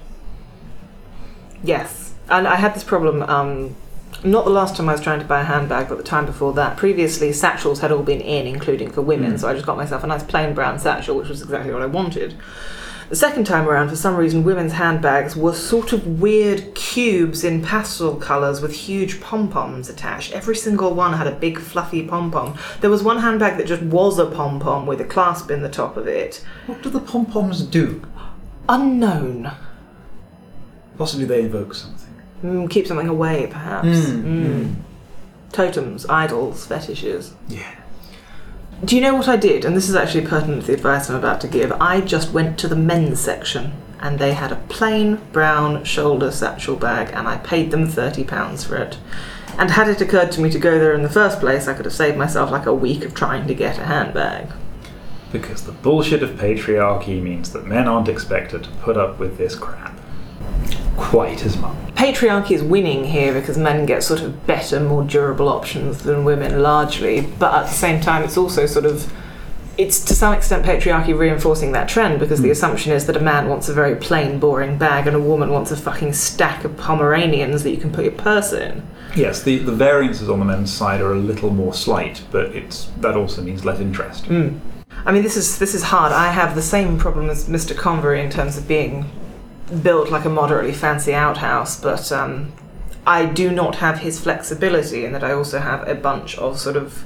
Yes, 1.64 2.14
and 2.30 2.48
I 2.48 2.56
had 2.56 2.74
this 2.74 2.84
problem. 2.84 3.22
Um, 3.24 3.76
not 4.24 4.46
the 4.46 4.52
last 4.52 4.76
time 4.76 4.90
I 4.90 4.94
was 4.94 5.02
trying 5.02 5.20
to 5.20 5.26
buy 5.26 5.42
a 5.42 5.46
handbag, 5.46 5.90
but 5.90 5.98
the 5.98 6.04
time 6.04 6.26
before 6.26 6.54
that. 6.54 6.78
Previously, 6.78 7.32
satchels 7.34 7.80
had 7.80 7.92
all 7.92 8.04
been 8.04 8.22
in, 8.22 8.48
including 8.48 8.92
for 8.92 9.02
women, 9.02 9.38
so 9.38 9.48
I 9.48 9.54
just 9.54 9.66
got 9.66 9.78
myself 9.78 10.04
a 10.04 10.08
nice 10.08 10.24
plain 10.24 10.54
brown 10.54 10.80
satchel, 10.80 11.18
which 11.18 11.30
was 11.30 11.42
exactly 11.42 11.74
what 11.74 11.82
I 11.82 11.88
wanted. 11.88 12.36
The 13.12 13.18
second 13.18 13.44
time 13.44 13.68
around, 13.68 13.90
for 13.90 13.98
some 13.98 14.16
reason, 14.16 14.46
women's 14.46 14.72
handbags 14.72 15.36
were 15.36 15.52
sort 15.52 15.92
of 15.92 16.22
weird 16.22 16.74
cubes 16.76 17.44
in 17.44 17.62
pastel 17.62 18.16
colours 18.16 18.62
with 18.62 18.74
huge 18.74 19.20
pom 19.20 19.50
poms 19.50 19.90
attached. 19.90 20.32
Every 20.32 20.56
single 20.56 20.94
one 20.94 21.12
had 21.12 21.28
a 21.28 21.36
big 21.36 21.60
fluffy 21.60 22.08
pom 22.08 22.32
pom. 22.32 22.58
There 22.80 22.90
was 22.90 23.04
one 23.04 23.20
handbag 23.20 23.58
that 23.58 23.68
just 23.68 23.82
was 23.82 24.18
a 24.18 24.28
pom 24.28 24.62
pom 24.62 24.86
with 24.86 25.02
a 25.02 25.04
clasp 25.04 25.52
in 25.52 25.62
the 25.62 25.68
top 25.68 25.98
of 25.98 26.08
it. 26.08 26.42
What 26.68 26.82
do 26.84 26.90
the 26.90 27.02
pom 27.02 27.26
poms 27.26 27.64
do? 27.64 28.02
Unknown. 28.70 29.52
Possibly 30.98 31.26
they 31.26 31.42
evoke 31.42 31.74
something. 31.74 32.16
Mm, 32.42 32.70
keep 32.70 32.88
something 32.88 33.10
away, 33.10 33.46
perhaps. 33.52 33.88
Mm. 33.88 34.76
Totems, 35.52 36.06
idols, 36.06 36.66
fetishes. 36.66 37.34
Yeah. 37.50 37.76
Do 38.84 38.96
you 38.96 39.02
know 39.04 39.14
what 39.14 39.28
I 39.28 39.36
did? 39.36 39.64
And 39.64 39.78
this 39.78 39.90
is 39.90 39.96
actually 39.96 40.26
pertinent 40.26 40.62
to 40.62 40.68
the 40.68 40.74
advice 40.74 41.08
I'm 41.08 41.16
about 41.16 41.40
to 41.42 41.48
give. 41.48 41.72
I 41.74 42.02
just 42.02 42.34
went 42.34 42.58
to 42.60 42.68
the 42.68 42.76
men's 42.76 43.20
section 43.20 43.74
and 44.00 44.18
they 44.18 44.34
had 44.34 44.52
a 44.52 44.64
plain 44.70 45.22
brown 45.32 45.84
shoulder 45.84 46.32
satchel 46.32 46.78
bag 46.78 47.12
and 47.14 47.28
I 47.28 47.38
paid 47.38 47.70
them 47.70 47.88
£30 47.88 48.66
for 48.66 48.78
it. 48.78 48.98
And 49.60 49.70
had 49.70 49.88
it 49.88 50.02
occurred 50.02 50.32
to 50.32 50.42
me 50.42 50.50
to 50.50 50.58
go 50.58 50.80
there 50.80 50.96
in 50.96 51.04
the 51.04 51.10
first 51.10 51.40
place, 51.40 51.68
I 51.68 51.76
could 51.76 51.86
have 51.86 51.94
saved 51.94 52.18
myself 52.18 52.50
like 52.50 52.66
a 52.66 52.74
week 52.74 53.06
of 53.06 53.14
trying 53.14 53.46
to 53.46 53.54
get 53.54 53.78
a 53.78 53.86
handbag. 53.86 54.52
Because 55.32 55.64
the 55.64 55.74
bullshit 55.74 56.24
of 56.24 56.32
patriarchy 56.32 57.22
means 57.22 57.54
that 57.54 57.68
men 57.68 57.88
aren't 57.88 58.08
expected 58.08 58.64
to 58.64 58.70
put 58.82 58.98
up 58.98 59.20
with 59.20 59.38
this 59.38 59.54
crap 59.54 60.01
quite 61.02 61.44
as 61.46 61.58
much. 61.58 61.76
Patriarchy 61.96 62.52
is 62.52 62.64
winning 62.64 63.04
here 63.06 63.34
because 63.34 63.58
men 63.58 63.86
get 63.86 64.04
sort 64.04 64.22
of 64.22 64.46
better, 64.48 64.80
more 64.80 65.04
durable 65.04 65.50
options 65.50 66.04
than 66.04 66.24
women 66.24 66.62
largely, 66.62 67.22
but 67.22 67.54
at 67.54 67.64
the 67.64 67.74
same 67.74 68.00
time, 68.00 68.24
it's 68.24 68.38
also 68.38 68.66
sort 68.66 68.86
of. 68.86 69.12
It's 69.78 70.04
to 70.06 70.14
some 70.14 70.34
extent 70.34 70.66
patriarchy 70.66 71.18
reinforcing 71.18 71.72
that 71.72 71.88
trend 71.88 72.20
because 72.20 72.42
the 72.42 72.50
hmm. 72.50 72.52
assumption 72.52 72.92
is 72.92 73.08
that 73.08 73.18
a 73.18 73.22
man 73.22 73.48
wants 73.48 73.68
a 73.68 73.74
very 73.74 73.96
plain, 73.96 74.38
boring 74.38 74.78
bag 74.78 75.08
and 75.08 75.16
a 75.16 75.20
woman 75.20 75.50
wants 75.50 75.72
a 75.72 75.78
fucking 75.78 76.14
stack 76.14 76.66
of 76.66 76.76
Pomeranians 76.78 77.64
that 77.64 77.72
you 77.72 77.78
can 77.78 77.92
put 77.92 78.04
your 78.04 78.14
purse 78.14 78.52
in. 78.54 78.86
Yes, 79.16 79.42
the, 79.42 79.58
the 79.60 79.72
variances 79.72 80.30
on 80.30 80.40
the 80.40 80.46
men's 80.46 80.72
side 80.72 81.02
are 81.02 81.14
a 81.14 81.18
little 81.18 81.50
more 81.50 81.74
slight, 81.74 82.22
but 82.32 82.54
it's 82.56 82.92
that 82.98 83.16
also 83.16 83.42
means 83.42 83.66
less 83.66 83.80
interest. 83.80 84.26
Hmm. 84.26 84.60
I 85.06 85.12
mean, 85.12 85.24
this 85.24 85.38
is 85.38 85.58
this 85.58 85.74
is 85.74 85.84
hard. 85.84 86.12
I 86.12 86.32
have 86.32 86.54
the 86.54 86.62
same 86.62 87.00
problem 87.00 87.30
as 87.30 87.48
Mr. 87.48 87.76
Convery 87.76 88.22
in 88.22 88.30
terms 88.30 88.58
of 88.58 88.68
being 88.68 89.10
built 89.84 90.10
like 90.10 90.26
a 90.26 90.30
moderately 90.30 90.74
fancy 90.74 91.14
outhouse, 91.14 91.80
but 91.80 92.12
um, 92.12 92.52
I 93.06 93.26
do 93.26 93.52
not 93.52 93.76
have 93.78 94.00
his 94.00 94.20
flexibility 94.20 95.06
in 95.06 95.14
that 95.14 95.24
I 95.24 95.32
also 95.32 95.60
have 95.60 95.88
a 95.88 95.96
bunch 95.96 96.38
of 96.38 96.60
sort 96.60 96.76
of 96.76 97.04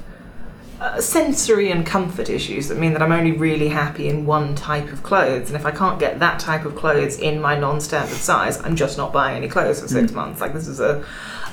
uh, 0.80 1.00
sensory 1.00 1.70
and 1.70 1.86
comfort 1.86 2.28
issues 2.28 2.68
that 2.68 2.76
mean 2.76 2.92
that 2.92 3.00
I'm 3.02 3.12
only 3.12 3.32
really 3.32 3.68
happy 3.68 4.08
in 4.08 4.26
one 4.26 4.54
type 4.54 4.92
of 4.92 5.02
clothes, 5.02 5.48
and 5.48 5.56
if 5.56 5.64
I 5.64 5.70
can't 5.70 5.98
get 5.98 6.18
that 6.18 6.38
type 6.38 6.64
of 6.66 6.76
clothes 6.76 7.18
in 7.18 7.40
my 7.40 7.58
non-standard 7.58 8.18
size, 8.18 8.60
I'm 8.62 8.76
just 8.76 8.98
not 8.98 9.12
buying 9.12 9.36
any 9.36 9.48
clothes 9.48 9.80
for 9.80 9.88
six 9.88 10.12
months. 10.12 10.40
Like 10.40 10.52
this 10.52 10.68
is 10.68 10.80
a, 10.80 11.02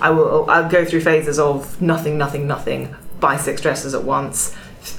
I 0.01 0.09
will 0.09 0.49
I'll 0.49 0.69
go 0.69 0.83
through 0.83 1.01
phases 1.01 1.39
of 1.39 1.81
nothing, 1.81 2.17
nothing, 2.17 2.47
nothing, 2.47 2.95
buy 3.21 3.37
six 3.37 3.61
dresses 3.61 3.93
at 3.93 4.03
once. 4.03 4.53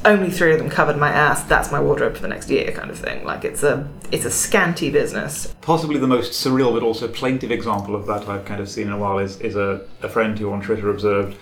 Only 0.05 0.31
three 0.31 0.53
of 0.53 0.59
them 0.59 0.70
covered 0.70 0.97
my 0.97 1.11
ass. 1.11 1.42
That's 1.44 1.70
my 1.70 1.81
wardrobe 1.81 2.14
for 2.14 2.23
the 2.23 2.29
next 2.29 2.51
year, 2.51 2.70
kind 2.73 2.90
of 2.90 2.99
thing. 2.99 3.25
Like 3.25 3.44
it's 3.44 3.62
a 3.62 3.88
it's 4.11 4.25
a 4.25 4.31
scanty 4.31 4.90
business. 4.90 5.55
Possibly 5.61 5.99
the 5.99 6.07
most 6.07 6.33
surreal 6.33 6.73
but 6.73 6.83
also 6.83 7.09
plaintive 7.09 7.51
example 7.51 7.94
of 7.94 8.07
that 8.07 8.29
I've 8.29 8.44
kind 8.44 8.61
of 8.61 8.68
seen 8.68 8.87
in 8.87 8.92
a 8.92 8.99
while 8.99 9.18
is, 9.18 9.40
is 9.40 9.57
a, 9.57 9.87
a 10.03 10.09
friend 10.09 10.38
who 10.38 10.53
on 10.53 10.62
Twitter 10.62 10.90
observed, 10.90 11.37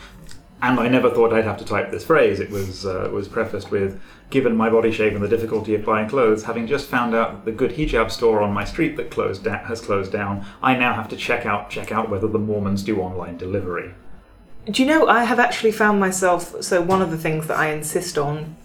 and 0.61 0.79
I 0.79 0.89
never 0.89 1.11
thought 1.11 1.33
I'd 1.33 1.45
have 1.45 1.59
to 1.59 1.65
type 1.65 1.91
this 1.91 2.05
phrase. 2.05 2.41
It 2.41 2.51
was 2.51 2.87
uh, 2.87 3.11
was 3.13 3.29
prefaced 3.29 3.71
with, 3.71 4.01
"Given 4.31 4.57
my 4.57 4.71
body 4.71 4.93
shape 4.93 5.15
and 5.15 5.23
the 5.23 5.29
difficulty 5.29 5.75
of 5.75 5.85
buying 5.85 6.09
clothes, 6.09 6.45
having 6.45 6.67
just 6.67 6.89
found 6.89 7.15
out 7.15 7.45
the 7.45 7.53
good 7.53 7.73
hijab 7.73 8.11
store 8.11 8.43
on 8.43 8.53
my 8.53 8.65
street 8.65 8.97
that 8.97 9.11
closed 9.11 9.45
da- 9.45 9.65
has 9.65 9.81
closed 9.81 10.13
down, 10.13 10.45
I 10.63 10.77
now 10.77 10.95
have 10.95 11.09
to 11.11 11.17
check 11.17 11.47
out 11.47 11.71
check 11.71 11.93
out 11.93 12.11
whether 12.11 12.29
the 12.29 12.39
Mormons 12.39 12.83
do 12.83 13.01
online 13.01 13.37
delivery." 13.37 13.95
Do 14.71 14.81
you 14.83 14.89
know, 14.89 15.09
I 15.09 15.25
have 15.25 15.41
actually 15.41 15.73
found 15.73 15.99
myself. 15.99 16.63
So, 16.63 16.81
one 16.81 17.03
of 17.03 17.11
the 17.11 17.19
things 17.19 17.49
that 17.49 17.59
I 17.59 17.73
insist 17.73 18.17
on, 18.17 18.57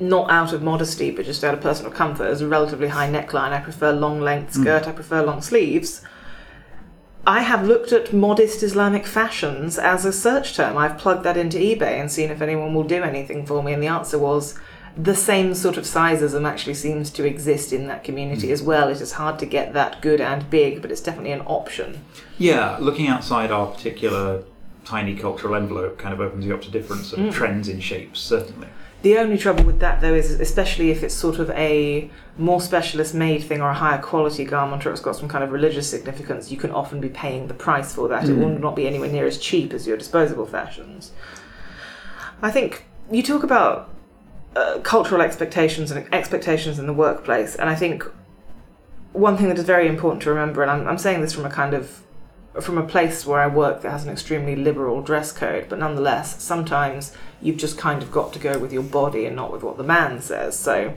not 0.00 0.30
out 0.30 0.52
of 0.52 0.62
modesty, 0.62 1.10
but 1.10 1.26
just 1.26 1.44
out 1.44 1.52
of 1.52 1.60
personal 1.60 1.92
comfort, 1.92 2.28
is 2.28 2.40
a 2.40 2.48
relatively 2.48 2.88
high 2.88 3.10
neckline. 3.10 3.52
I 3.52 3.60
prefer 3.60 3.92
long 3.92 4.20
length 4.20 4.54
hmm. 4.54 4.62
skirt, 4.62 4.88
I 4.88 4.92
prefer 4.92 5.22
long 5.22 5.42
sleeves. 5.42 6.02
I 7.26 7.40
have 7.40 7.66
looked 7.66 7.92
at 7.92 8.12
modest 8.12 8.62
Islamic 8.62 9.04
fashions 9.04 9.78
as 9.78 10.04
a 10.04 10.12
search 10.12 10.54
term. 10.54 10.78
I've 10.78 10.96
plugged 10.96 11.24
that 11.24 11.36
into 11.36 11.58
eBay 11.58 12.00
and 12.00 12.10
seen 12.10 12.30
if 12.30 12.40
anyone 12.40 12.72
will 12.72 12.84
do 12.84 13.02
anything 13.02 13.44
for 13.44 13.62
me, 13.62 13.74
and 13.74 13.82
the 13.82 13.88
answer 13.88 14.18
was 14.18 14.58
the 14.96 15.14
same 15.14 15.52
sort 15.52 15.76
of 15.76 15.84
sizeism 15.84 16.48
actually 16.48 16.72
seems 16.72 17.10
to 17.10 17.26
exist 17.26 17.74
in 17.74 17.88
that 17.88 18.04
community 18.04 18.46
hmm. 18.46 18.52
as 18.54 18.62
well. 18.62 18.88
It 18.88 19.02
is 19.02 19.12
hard 19.12 19.38
to 19.40 19.46
get 19.46 19.74
that 19.74 20.00
good 20.00 20.22
and 20.22 20.48
big, 20.48 20.80
but 20.80 20.90
it's 20.90 21.02
definitely 21.02 21.32
an 21.32 21.42
option. 21.42 22.02
Yeah, 22.38 22.78
looking 22.80 23.06
outside 23.06 23.50
our 23.50 23.66
particular 23.66 24.44
tiny 24.86 25.16
cultural 25.16 25.54
envelope 25.56 25.98
kind 25.98 26.14
of 26.14 26.20
opens 26.20 26.46
you 26.46 26.54
up 26.54 26.62
to 26.62 26.70
different 26.70 27.04
sort 27.04 27.26
of 27.26 27.34
trends 27.34 27.68
in 27.68 27.80
shapes, 27.80 28.20
certainly. 28.20 28.68
The 29.02 29.18
only 29.18 29.36
trouble 29.36 29.64
with 29.64 29.80
that, 29.80 30.00
though, 30.00 30.14
is 30.14 30.40
especially 30.40 30.90
if 30.90 31.02
it's 31.02 31.14
sort 31.14 31.38
of 31.38 31.50
a 31.50 32.10
more 32.38 32.60
specialist 32.60 33.14
made 33.14 33.42
thing 33.42 33.60
or 33.60 33.70
a 33.70 33.74
higher 33.74 34.00
quality 34.00 34.44
garment 34.44 34.86
or 34.86 34.92
it's 34.92 35.00
got 35.00 35.16
some 35.16 35.28
kind 35.28 35.44
of 35.44 35.52
religious 35.52 35.88
significance, 35.88 36.50
you 36.50 36.56
can 36.56 36.70
often 36.70 37.00
be 37.00 37.08
paying 37.08 37.48
the 37.48 37.54
price 37.54 37.94
for 37.94 38.08
that. 38.08 38.28
It 38.28 38.34
will 38.34 38.48
not 38.48 38.74
be 38.74 38.86
anywhere 38.86 39.10
near 39.10 39.26
as 39.26 39.38
cheap 39.38 39.72
as 39.72 39.86
your 39.86 39.96
disposable 39.96 40.46
fashions. 40.46 41.12
I 42.42 42.50
think 42.50 42.86
you 43.10 43.22
talk 43.22 43.42
about 43.42 43.90
uh, 44.54 44.78
cultural 44.82 45.20
expectations 45.20 45.90
and 45.90 46.12
expectations 46.14 46.78
in 46.78 46.86
the 46.86 46.92
workplace, 46.92 47.56
and 47.56 47.68
I 47.68 47.74
think 47.74 48.04
one 49.12 49.36
thing 49.36 49.48
that 49.48 49.58
is 49.58 49.64
very 49.64 49.88
important 49.88 50.22
to 50.22 50.30
remember, 50.30 50.62
and 50.62 50.70
I'm, 50.70 50.86
I'm 50.88 50.98
saying 50.98 51.20
this 51.20 51.32
from 51.32 51.44
a 51.44 51.50
kind 51.50 51.74
of 51.74 52.02
from 52.60 52.78
a 52.78 52.86
place 52.86 53.26
where 53.26 53.40
I 53.40 53.46
work 53.46 53.82
that 53.82 53.90
has 53.90 54.04
an 54.04 54.12
extremely 54.12 54.56
liberal 54.56 55.02
dress 55.02 55.32
code, 55.32 55.66
but 55.68 55.78
nonetheless, 55.78 56.42
sometimes 56.42 57.12
you've 57.42 57.56
just 57.56 57.78
kind 57.78 58.02
of 58.02 58.10
got 58.10 58.32
to 58.32 58.38
go 58.38 58.58
with 58.58 58.72
your 58.72 58.82
body 58.82 59.26
and 59.26 59.36
not 59.36 59.52
with 59.52 59.62
what 59.62 59.76
the 59.76 59.84
man 59.84 60.20
says. 60.20 60.58
So, 60.58 60.94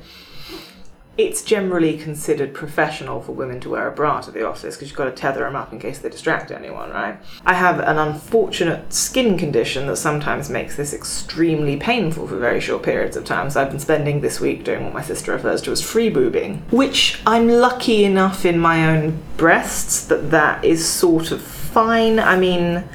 it's 1.19 1.41
generally 1.41 1.97
considered 1.97 2.53
professional 2.53 3.21
for 3.21 3.33
women 3.33 3.59
to 3.59 3.69
wear 3.69 3.89
a 3.89 3.91
bra 3.91 4.21
to 4.21 4.31
the 4.31 4.47
office 4.47 4.75
because 4.75 4.87
you've 4.87 4.97
got 4.97 5.03
to 5.03 5.11
tether 5.11 5.41
them 5.41 5.53
up 5.53 5.73
in 5.73 5.77
case 5.77 5.99
they 5.99 6.07
distract 6.07 6.49
anyone, 6.49 6.91
right? 6.91 7.17
I 7.45 7.55
have 7.55 7.81
an 7.81 7.97
unfortunate 7.97 8.93
skin 8.93 9.37
condition 9.37 9.87
that 9.87 9.97
sometimes 9.97 10.49
makes 10.49 10.77
this 10.77 10.93
extremely 10.93 11.75
painful 11.75 12.25
for 12.25 12.37
very 12.37 12.61
short 12.61 12.83
periods 12.83 13.17
of 13.17 13.25
time. 13.25 13.49
So 13.49 13.61
I've 13.61 13.69
been 13.69 13.81
spending 13.81 14.21
this 14.21 14.39
week 14.39 14.63
doing 14.63 14.85
what 14.85 14.93
my 14.93 15.01
sister 15.01 15.33
refers 15.33 15.61
to 15.63 15.73
as 15.73 15.81
free 15.81 16.09
boobing, 16.09 16.61
which 16.71 17.19
I'm 17.25 17.49
lucky 17.49 18.05
enough 18.05 18.45
in 18.45 18.57
my 18.57 18.95
own 18.95 19.21
breasts 19.35 20.05
that 20.05 20.31
that 20.31 20.63
is 20.63 20.87
sort 20.87 21.31
of 21.31 21.41
fine. 21.41 22.17
I 22.19 22.37
mean, 22.37 22.85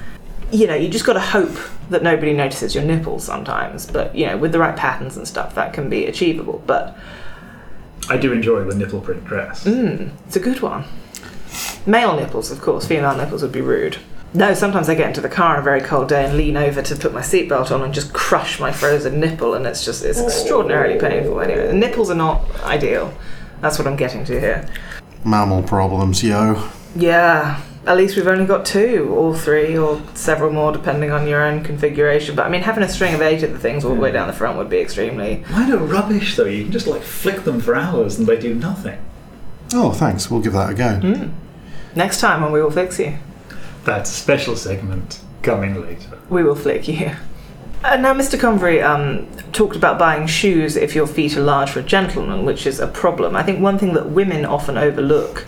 you 0.51 0.67
know, 0.67 0.75
you 0.75 0.89
just 0.89 1.05
got 1.05 1.13
to 1.13 1.21
hope 1.21 1.59
that 1.91 2.03
nobody 2.03 2.33
notices 2.33 2.75
your 2.75 2.85
nipples 2.85 3.23
sometimes, 3.23 3.85
but 3.85 4.17
you 4.17 4.25
know, 4.25 4.39
with 4.39 4.53
the 4.53 4.59
right 4.59 4.75
patterns 4.75 5.19
and 5.19 5.29
stuff, 5.29 5.55
that 5.57 5.75
can 5.75 5.91
be 5.91 6.07
achievable. 6.07 6.63
But 6.67 6.97
I 8.09 8.17
do 8.17 8.33
enjoy 8.33 8.65
the 8.65 8.75
nipple 8.75 9.01
print 9.01 9.25
dress. 9.25 9.65
Mm, 9.65 10.11
it's 10.27 10.37
a 10.37 10.41
good 10.41 10.61
one. 10.61 10.85
Male 11.87 12.17
nipples, 12.17 12.51
of 12.51 12.61
course. 12.61 12.87
Female 12.87 13.17
nipples 13.17 13.43
would 13.43 13.53
be 13.53 13.61
rude. 13.61 13.99
No, 14.37 14.53
sometimes 14.53 14.89
I 14.89 14.97
get 14.97 15.07
into 15.07 15.21
the 15.21 15.29
car 15.29 15.55
on 15.55 15.61
a 15.61 15.63
very 15.63 15.81
cold 15.81 16.09
day 16.09 16.25
and 16.25 16.37
lean 16.37 16.57
over 16.57 16.83
to 16.83 16.97
put 16.97 17.13
my 17.15 17.21
seatbelt 17.21 17.71
on 17.71 17.83
and 17.83 17.95
just 17.95 18.13
crush 18.13 18.59
my 18.59 18.73
frozen 18.73 19.21
nipple, 19.21 19.55
and 19.55 19.65
it's 19.65 19.85
just 19.85 20.05
it's 20.05 20.21
extraordinarily 20.21 20.99
painful. 20.99 21.41
Anyway, 21.41 21.69
the 21.69 21.73
nipples 21.73 22.11
are 22.11 22.17
not 22.17 22.45
ideal. 22.63 23.15
That's 23.61 23.79
what 23.79 23.87
I'm 23.87 23.97
getting 23.97 24.25
to 24.25 24.41
here. 24.41 24.69
Mammal 25.25 25.63
problems, 25.63 26.23
yo. 26.25 26.69
Yeah, 26.97 27.61
at 27.87 27.97
least 27.97 28.17
we've 28.17 28.27
only 28.27 28.47
got 28.47 28.65
two, 28.65 29.09
or 29.11 29.37
three, 29.37 29.77
or 29.77 30.03
several 30.15 30.53
more, 30.53 30.73
depending 30.73 31.11
on 31.11 31.27
your 31.27 31.43
own 31.43 31.63
configuration. 31.63 32.35
But 32.35 32.47
I 32.47 32.49
mean, 32.49 32.63
having 32.63 32.83
a 32.83 32.89
string 32.89 33.15
of 33.15 33.23
eight 33.23 33.43
of 33.43 33.53
the 33.53 33.59
things 33.59 33.85
all 33.85 33.95
the 33.95 34.01
way 34.01 34.11
down 34.11 34.27
the 34.27 34.33
front 34.33 34.57
would 34.59 34.71
be 34.71 34.79
extremely. 34.79 35.45
Mine 35.51 35.73
are 35.73 35.79
rubbish 35.79 36.37
though. 36.37 36.45
You 36.45 36.65
can 36.65 36.73
just 36.73 36.87
like 36.87 37.03
flick 37.03 37.45
them 37.45 37.61
for 37.61 37.75
hours 37.75 38.19
and 38.19 38.27
they 38.27 38.39
do 38.39 38.55
nothing. 38.55 38.99
Oh, 39.73 39.93
thanks. 39.93 40.31
We'll 40.31 40.41
give 40.41 40.53
that 40.53 40.71
a 40.71 40.75
go. 40.75 41.01
Mm. 41.03 41.33
Next 41.95 42.21
time, 42.21 42.43
when 42.43 42.53
we 42.53 42.63
will 42.63 42.71
fix 42.71 42.99
you. 42.99 43.19
That's 43.85 44.11
a 44.11 44.15
special 44.15 44.57
segment 44.57 45.21
coming 45.43 45.81
later. 45.81 46.19
We 46.31 46.43
will 46.43 46.55
flick 46.55 46.89
you. 46.89 47.13
Uh, 47.85 47.97
now, 47.97 48.15
Mr. 48.15 48.41
Convery 48.41 48.83
um, 48.83 49.27
talked 49.53 49.77
about 49.77 49.99
buying 49.99 50.27
shoes 50.27 50.75
if 50.75 50.95
your 50.95 51.07
feet 51.07 51.37
are 51.37 51.43
large 51.43 51.71
for 51.71 51.81
a 51.81 51.83
gentleman, 51.83 52.47
which 52.47 52.67
is 52.67 52.81
a 52.81 52.87
problem. 52.87 53.37
I 53.37 53.43
think 53.43 53.61
one 53.61 53.79
thing 53.79 53.93
that 53.93 54.09
women 54.09 54.47
often 54.47 54.79
overlook, 54.79 55.45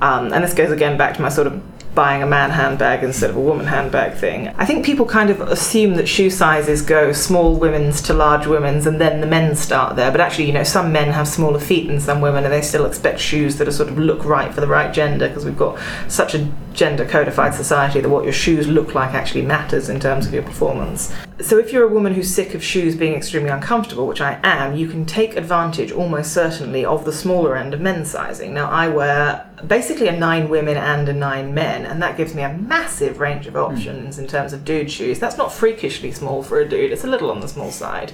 um, 0.00 0.32
and 0.32 0.42
this 0.42 0.54
goes 0.54 0.70
again 0.70 0.96
back 0.96 1.14
to 1.16 1.22
my 1.22 1.28
sort 1.28 1.46
of 1.46 1.62
buying 1.94 2.22
a 2.22 2.26
man 2.26 2.50
handbag 2.50 3.04
instead 3.04 3.30
of 3.30 3.36
a 3.36 3.40
woman 3.40 3.66
handbag 3.66 4.16
thing. 4.16 4.48
I 4.56 4.64
think 4.64 4.84
people 4.84 5.06
kind 5.06 5.30
of 5.30 5.40
assume 5.40 5.94
that 5.94 6.08
shoe 6.08 6.30
sizes 6.30 6.82
go 6.82 7.12
small 7.12 7.56
women's 7.56 8.02
to 8.02 8.14
large 8.14 8.46
women's 8.46 8.86
and 8.86 9.00
then 9.00 9.20
the 9.20 9.26
men 9.26 9.54
start 9.54 9.96
there. 9.96 10.10
But 10.10 10.20
actually, 10.20 10.46
you 10.46 10.52
know, 10.52 10.64
some 10.64 10.92
men 10.92 11.12
have 11.12 11.28
smaller 11.28 11.60
feet 11.60 11.86
than 11.86 12.00
some 12.00 12.20
women 12.20 12.44
and 12.44 12.52
they 12.52 12.62
still 12.62 12.86
expect 12.86 13.20
shoes 13.20 13.56
that 13.58 13.68
are 13.68 13.72
sort 13.72 13.88
of 13.88 13.98
look 13.98 14.24
right 14.24 14.52
for 14.52 14.60
the 14.60 14.66
right 14.66 14.92
gender 14.92 15.28
because 15.28 15.44
we've 15.44 15.58
got 15.58 15.78
such 16.08 16.34
a 16.34 16.50
gender 16.72 17.06
codified 17.06 17.54
society 17.54 18.00
that 18.00 18.08
what 18.08 18.24
your 18.24 18.32
shoes 18.32 18.66
look 18.66 18.94
like 18.94 19.14
actually 19.14 19.42
matters 19.42 19.88
in 19.88 20.00
terms 20.00 20.26
of 20.26 20.34
your 20.34 20.42
performance. 20.42 21.12
So 21.40 21.58
if 21.58 21.72
you're 21.72 21.82
a 21.82 21.92
woman 21.92 22.14
who's 22.14 22.32
sick 22.32 22.54
of 22.54 22.62
shoes 22.62 22.94
being 22.94 23.14
extremely 23.14 23.50
uncomfortable, 23.50 24.06
which 24.06 24.20
I 24.20 24.38
am, 24.44 24.76
you 24.76 24.86
can 24.86 25.04
take 25.04 25.36
advantage 25.36 25.90
almost 25.90 26.32
certainly 26.32 26.84
of 26.84 27.04
the 27.04 27.12
smaller 27.12 27.56
end 27.56 27.74
of 27.74 27.80
men's 27.80 28.08
sizing. 28.12 28.54
Now 28.54 28.70
I 28.70 28.86
wear 28.86 29.50
basically 29.66 30.06
a 30.06 30.16
nine 30.16 30.48
women 30.48 30.76
and 30.76 31.08
a 31.08 31.12
nine 31.12 31.52
men, 31.52 31.86
and 31.86 32.00
that 32.00 32.16
gives 32.16 32.36
me 32.36 32.42
a 32.42 32.52
massive 32.52 33.18
range 33.18 33.48
of 33.48 33.54
hmm. 33.54 33.60
options 33.60 34.16
in 34.16 34.28
terms 34.28 34.52
of 34.52 34.64
dude 34.64 34.92
shoes. 34.92 35.18
That's 35.18 35.36
not 35.36 35.52
freakishly 35.52 36.12
small 36.12 36.44
for 36.44 36.60
a 36.60 36.68
dude; 36.68 36.92
it's 36.92 37.02
a 37.02 37.08
little 37.08 37.32
on 37.32 37.40
the 37.40 37.48
small 37.48 37.72
side. 37.72 38.12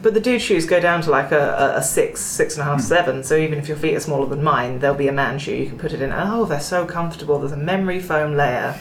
But 0.00 0.14
the 0.14 0.20
dude 0.20 0.40
shoes 0.40 0.64
go 0.64 0.80
down 0.80 1.02
to 1.02 1.10
like 1.10 1.32
a, 1.32 1.74
a, 1.74 1.78
a 1.78 1.82
six, 1.82 2.22
six 2.22 2.54
and 2.54 2.62
a 2.62 2.64
half, 2.64 2.80
hmm. 2.80 2.86
seven. 2.86 3.24
So 3.24 3.36
even 3.36 3.58
if 3.58 3.68
your 3.68 3.76
feet 3.76 3.94
are 3.94 4.00
smaller 4.00 4.26
than 4.26 4.42
mine, 4.42 4.78
there'll 4.78 4.96
be 4.96 5.08
a 5.08 5.12
man 5.12 5.38
shoe. 5.38 5.54
You 5.54 5.66
can 5.66 5.78
put 5.78 5.92
it 5.92 6.00
in. 6.00 6.12
Oh, 6.14 6.46
they're 6.46 6.60
so 6.60 6.86
comfortable. 6.86 7.38
There's 7.38 7.52
a 7.52 7.58
memory 7.58 8.00
foam 8.00 8.36
layer. 8.36 8.80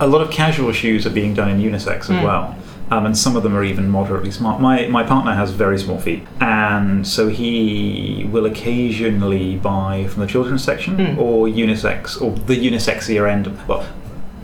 A 0.00 0.06
lot 0.06 0.20
of 0.20 0.30
casual 0.30 0.72
shoes 0.72 1.06
are 1.06 1.10
being 1.10 1.32
done 1.32 1.48
in 1.48 1.58
unisex 1.58 2.00
as 2.00 2.08
hmm. 2.08 2.22
well. 2.22 2.56
Um, 2.92 3.06
and 3.06 3.16
some 3.16 3.36
of 3.36 3.44
them 3.44 3.54
are 3.54 3.62
even 3.62 3.88
moderately 3.88 4.32
smart. 4.32 4.60
My 4.60 4.86
my 4.88 5.04
partner 5.04 5.32
has 5.34 5.52
very 5.52 5.78
small 5.78 5.98
feet, 5.98 6.26
and 6.40 7.06
so 7.06 7.28
he 7.28 8.26
will 8.32 8.46
occasionally 8.46 9.56
buy 9.56 10.06
from 10.08 10.22
the 10.22 10.26
children's 10.26 10.64
section 10.64 11.16
or 11.16 11.46
unisex 11.46 12.20
or 12.20 12.32
the 12.32 12.56
unisexier 12.56 13.30
end. 13.30 13.46
Well, 13.68 13.86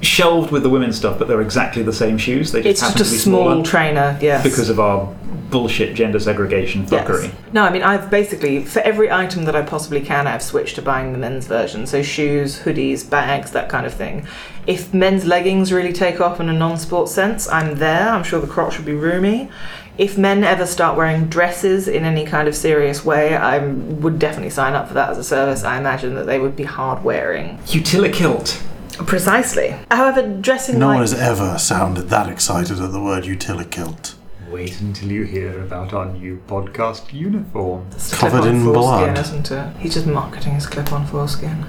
shelved 0.02 0.52
with 0.52 0.62
the 0.62 0.68
women's 0.70 0.96
stuff, 0.96 1.18
but 1.18 1.26
they're 1.26 1.40
exactly 1.42 1.82
the 1.82 1.92
same 1.92 2.18
shoes. 2.18 2.52
They 2.52 2.61
just 2.62 2.70
It's 2.70 2.80
happen 2.82 2.98
just 2.98 3.11
a 3.11 3.14
to 3.14 3.18
be 3.18 3.22
small 3.22 3.62
trainer. 3.64 4.16
Yes. 4.20 4.42
because 4.44 4.68
of 4.68 4.78
our 4.78 5.12
bullshit 5.50 5.94
gender 5.94 6.18
segregation 6.18 6.85
fuckery. 6.87 7.24
Yes. 7.24 7.35
No, 7.52 7.62
I 7.64 7.70
mean, 7.70 7.82
I've 7.82 8.11
basically, 8.11 8.64
for 8.64 8.80
every 8.80 9.11
item 9.11 9.44
that 9.44 9.54
I 9.54 9.62
possibly 9.62 10.00
can, 10.00 10.26
I've 10.26 10.42
switched 10.42 10.74
to 10.74 10.82
buying 10.82 11.12
the 11.12 11.18
men's 11.18 11.46
version. 11.46 11.87
So 11.87 12.02
shoes, 12.02 12.61
hoodies, 12.61 13.09
bags, 13.09 13.52
that 13.52 13.68
kind 13.68 13.87
of 13.87 13.94
thing. 13.94 14.26
If 14.66 14.92
men's 14.92 15.24
leggings 15.24 15.72
really 15.72 15.92
take 15.92 16.20
off 16.20 16.40
in 16.40 16.48
a 16.48 16.52
non 16.52 16.76
sport 16.76 17.09
sense, 17.09 17.48
I'm 17.48 17.76
there. 17.76 18.09
I'm 18.09 18.24
sure 18.24 18.40
the 18.40 18.48
crotch 18.48 18.79
will 18.79 18.85
be 18.85 18.94
roomy. 18.94 19.48
If 19.96 20.18
men 20.18 20.44
ever 20.44 20.66
start 20.66 20.96
wearing 20.96 21.26
dresses 21.29 21.88
in 21.88 22.05
any 22.05 22.26
kind 22.26 22.48
of 22.48 22.57
serious 22.57 23.05
way, 23.05 23.37
I 23.37 23.59
would 23.59 24.18
definitely 24.18 24.50
sign 24.50 24.74
up 24.74 24.88
for 24.88 24.94
that 24.94 25.11
as 25.11 25.18
a 25.18 25.24
service. 25.24 25.62
I 25.62 25.79
imagine 25.79 26.14
that 26.16 26.26
they 26.26 26.38
would 26.38 26.57
be 26.57 26.64
hard 26.64 27.05
wearing. 27.05 27.59
Utilikilt. 27.66 28.61
Precisely. 29.07 29.74
However, 29.90 30.22
dressing 30.40 30.79
No 30.79 30.88
like 30.88 30.94
one 30.96 31.02
has 31.02 31.14
ever 31.14 31.59
sounded 31.59 32.09
that 32.09 32.29
excited 32.29 32.81
at 32.81 32.92
the 32.92 33.00
word 33.00 33.24
utilikilt. 33.24 34.14
Wait 34.50 34.81
until 34.81 35.11
you 35.12 35.22
hear 35.24 35.61
about 35.62 35.92
our 35.92 36.07
new 36.12 36.42
podcast 36.46 37.12
uniform. 37.12 37.87
It's 37.92 38.12
a 38.12 38.16
covered 38.16 38.42
clip-on 38.42 38.57
in 38.57 38.64
foreskin, 38.64 39.14
blood. 39.14 39.18
isn't 39.18 39.50
it? 39.50 39.76
He's 39.79 39.94
just 39.94 40.07
marketing 40.07 40.55
his 40.55 40.66
clip-on 40.66 41.07
foreskin. 41.07 41.64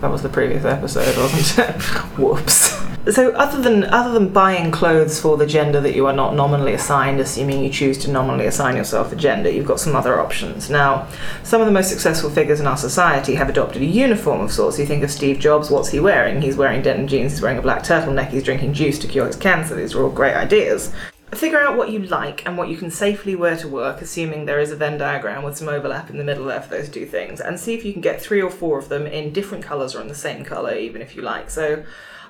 That 0.00 0.10
was 0.10 0.22
the 0.22 0.28
previous 0.28 0.64
episode, 0.64 1.16
wasn't 1.16 1.68
it? 1.68 1.82
Whoops. 2.18 2.76
So, 3.10 3.30
other 3.32 3.62
than 3.62 3.84
other 3.84 4.12
than 4.12 4.30
buying 4.30 4.72
clothes 4.72 5.20
for 5.20 5.36
the 5.36 5.46
gender 5.46 5.80
that 5.80 5.94
you 5.94 6.06
are 6.06 6.12
not 6.12 6.34
nominally 6.34 6.74
assigned, 6.74 7.20
assuming 7.20 7.62
you 7.62 7.70
choose 7.70 7.96
to 7.98 8.10
nominally 8.10 8.46
assign 8.46 8.76
yourself 8.76 9.12
a 9.12 9.16
gender, 9.16 9.48
you've 9.48 9.66
got 9.66 9.78
some 9.78 9.94
other 9.94 10.20
options. 10.20 10.68
Now, 10.68 11.06
some 11.44 11.60
of 11.60 11.68
the 11.68 11.72
most 11.72 11.88
successful 11.88 12.30
figures 12.30 12.58
in 12.58 12.66
our 12.66 12.76
society 12.76 13.36
have 13.36 13.48
adopted 13.48 13.82
a 13.82 13.86
uniform 13.86 14.40
of 14.40 14.52
sorts. 14.52 14.78
You 14.78 14.86
think 14.86 15.04
of 15.04 15.10
Steve 15.10 15.38
Jobs, 15.38 15.70
what's 15.70 15.90
he 15.90 16.00
wearing? 16.00 16.42
He's 16.42 16.56
wearing 16.56 16.82
denim 16.82 17.06
jeans. 17.06 17.32
He's 17.32 17.42
wearing 17.42 17.58
a 17.58 17.62
black 17.62 17.84
turtleneck. 17.84 18.30
He's 18.30 18.42
drinking 18.42 18.72
juice 18.72 18.98
to 18.98 19.06
cure 19.06 19.26
his 19.26 19.36
cancer. 19.36 19.76
These 19.76 19.94
are 19.94 20.02
all 20.02 20.10
great 20.10 20.34
ideas. 20.34 20.92
Figure 21.32 21.60
out 21.60 21.76
what 21.76 21.90
you 21.90 21.98
like 21.98 22.46
and 22.46 22.56
what 22.56 22.68
you 22.68 22.76
can 22.76 22.90
safely 22.90 23.34
wear 23.34 23.56
to 23.56 23.68
work, 23.68 24.00
assuming 24.00 24.44
there 24.44 24.60
is 24.60 24.70
a 24.70 24.76
Venn 24.76 24.96
diagram 24.96 25.42
with 25.42 25.56
some 25.56 25.68
overlap 25.68 26.08
in 26.08 26.18
the 26.18 26.24
middle 26.24 26.46
there 26.46 26.62
for 26.62 26.70
those 26.70 26.88
two 26.88 27.04
things, 27.04 27.40
and 27.40 27.58
see 27.58 27.74
if 27.74 27.84
you 27.84 27.92
can 27.92 28.00
get 28.00 28.22
three 28.22 28.40
or 28.40 28.50
four 28.50 28.78
of 28.78 28.88
them 28.88 29.06
in 29.06 29.32
different 29.32 29.64
colours 29.64 29.94
or 29.94 30.00
in 30.00 30.08
the 30.08 30.14
same 30.14 30.44
colour, 30.44 30.74
even 30.74 31.02
if 31.02 31.16
you 31.16 31.22
like. 31.22 31.50
So, 31.50 31.84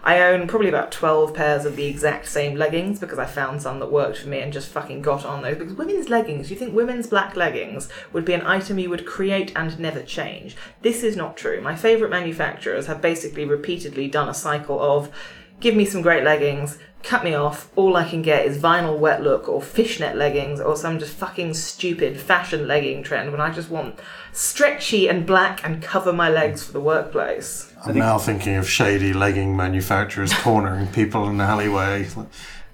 I 0.06 0.20
own 0.20 0.46
probably 0.46 0.68
about 0.68 0.92
12 0.92 1.34
pairs 1.34 1.64
of 1.64 1.74
the 1.74 1.86
exact 1.86 2.28
same 2.28 2.56
leggings 2.56 3.00
because 3.00 3.18
I 3.18 3.26
found 3.26 3.60
some 3.60 3.80
that 3.80 3.90
worked 3.90 4.18
for 4.18 4.28
me 4.28 4.38
and 4.38 4.52
just 4.52 4.68
fucking 4.68 5.02
got 5.02 5.24
on 5.24 5.42
those. 5.42 5.58
Because 5.58 5.74
women's 5.74 6.08
leggings, 6.08 6.48
you 6.48 6.56
think 6.56 6.74
women's 6.74 7.08
black 7.08 7.34
leggings 7.34 7.88
would 8.12 8.24
be 8.24 8.32
an 8.32 8.46
item 8.46 8.78
you 8.78 8.88
would 8.88 9.04
create 9.04 9.52
and 9.56 9.76
never 9.80 10.02
change. 10.02 10.56
This 10.82 11.02
is 11.02 11.16
not 11.16 11.36
true. 11.36 11.60
My 11.60 11.74
favourite 11.74 12.10
manufacturers 12.10 12.86
have 12.86 13.02
basically 13.02 13.44
repeatedly 13.44 14.06
done 14.06 14.28
a 14.28 14.34
cycle 14.34 14.80
of 14.80 15.10
give 15.58 15.74
me 15.74 15.84
some 15.84 16.02
great 16.02 16.22
leggings, 16.22 16.78
cut 17.06 17.24
me 17.24 17.34
off. 17.34 17.70
All 17.76 17.96
I 17.96 18.08
can 18.08 18.20
get 18.22 18.44
is 18.46 18.58
vinyl 18.60 18.98
wet 18.98 19.22
look 19.22 19.48
or 19.48 19.62
fishnet 19.62 20.16
leggings 20.16 20.60
or 20.60 20.76
some 20.76 20.98
just 20.98 21.14
fucking 21.14 21.54
stupid 21.54 22.18
fashion 22.20 22.66
legging 22.66 23.02
trend 23.02 23.30
when 23.32 23.40
I 23.40 23.50
just 23.52 23.70
want 23.70 23.98
stretchy 24.32 25.08
and 25.08 25.24
black 25.26 25.64
and 25.64 25.82
cover 25.82 26.12
my 26.12 26.28
legs 26.28 26.64
for 26.64 26.72
the 26.72 26.80
workplace. 26.80 27.72
I'm 27.84 27.96
now 27.98 28.18
thinking 28.18 28.56
of 28.56 28.68
shady 28.68 29.12
legging 29.12 29.56
manufacturers 29.56 30.32
cornering 30.34 30.88
people 30.88 31.28
in 31.28 31.38
the 31.38 31.44
alleyway. 31.44 32.08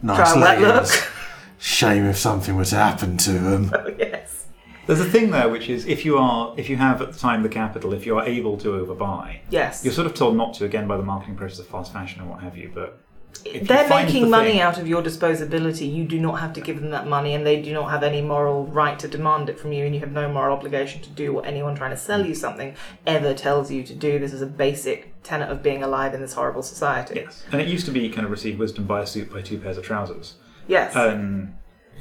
Nice 0.02 0.16
Try 0.16 0.32
a 0.32 0.40
wet 0.40 0.60
leggings. 0.62 0.90
look. 0.96 1.12
Shame 1.58 2.06
if 2.06 2.16
something 2.18 2.56
were 2.56 2.64
to 2.64 2.74
happen 2.76 3.16
to 3.18 3.32
them. 3.32 3.70
Oh, 3.74 3.86
yes. 3.98 4.46
There's 4.86 4.98
a 5.00 5.04
thing 5.04 5.30
there 5.30 5.48
which 5.48 5.68
is 5.68 5.86
if 5.86 6.04
you 6.04 6.18
are 6.18 6.54
if 6.56 6.68
you 6.68 6.76
have 6.76 7.00
at 7.00 7.12
the 7.12 7.18
time 7.18 7.42
the 7.44 7.48
capital, 7.48 7.92
if 7.92 8.04
you 8.04 8.18
are 8.18 8.24
able 8.24 8.56
to 8.58 8.68
overbuy, 8.70 9.38
Yes. 9.50 9.84
you're 9.84 9.94
sort 9.94 10.06
of 10.08 10.14
told 10.14 10.36
not 10.36 10.54
to 10.54 10.64
again 10.64 10.88
by 10.88 10.96
the 10.96 11.04
marketing 11.04 11.36
process 11.36 11.60
of 11.60 11.66
fast 11.68 11.92
fashion 11.92 12.20
and 12.20 12.28
what 12.28 12.40
have 12.40 12.56
you, 12.56 12.72
but 12.74 12.98
if 13.44 13.66
They're 13.66 13.88
making 13.88 14.22
the 14.24 14.28
money 14.28 14.52
thing- 14.52 14.60
out 14.60 14.78
of 14.78 14.86
your 14.86 15.02
disposability. 15.02 15.92
You 15.92 16.04
do 16.04 16.18
not 16.20 16.40
have 16.40 16.52
to 16.54 16.60
give 16.60 16.80
them 16.80 16.90
that 16.90 17.06
money, 17.08 17.34
and 17.34 17.46
they 17.46 17.60
do 17.60 17.72
not 17.72 17.90
have 17.90 18.02
any 18.02 18.22
moral 18.22 18.66
right 18.66 18.98
to 19.00 19.08
demand 19.08 19.48
it 19.48 19.58
from 19.58 19.72
you, 19.72 19.84
and 19.84 19.94
you 19.94 20.00
have 20.00 20.12
no 20.12 20.28
moral 20.30 20.56
obligation 20.56 21.00
to 21.02 21.10
do 21.10 21.32
what 21.32 21.44
anyone 21.46 21.74
trying 21.74 21.90
to 21.90 21.96
sell 21.96 22.24
you 22.24 22.34
something 22.34 22.74
ever 23.06 23.34
tells 23.34 23.70
you 23.70 23.82
to 23.82 23.94
do. 23.94 24.18
This 24.18 24.32
is 24.32 24.42
a 24.42 24.46
basic 24.46 25.12
tenet 25.22 25.50
of 25.50 25.62
being 25.62 25.82
alive 25.82 26.14
in 26.14 26.20
this 26.20 26.34
horrible 26.34 26.62
society. 26.62 27.14
Yes. 27.16 27.42
And 27.52 27.60
it 27.60 27.68
used 27.68 27.84
to 27.86 27.92
be 27.92 28.08
kind 28.08 28.24
of 28.24 28.30
receive 28.30 28.58
wisdom 28.58 28.84
by 28.84 29.02
a 29.02 29.06
suit 29.06 29.32
by 29.32 29.40
two 29.42 29.58
pairs 29.58 29.76
of 29.78 29.84
trousers. 29.84 30.34
Yes. 30.68 30.94
And 30.94 31.54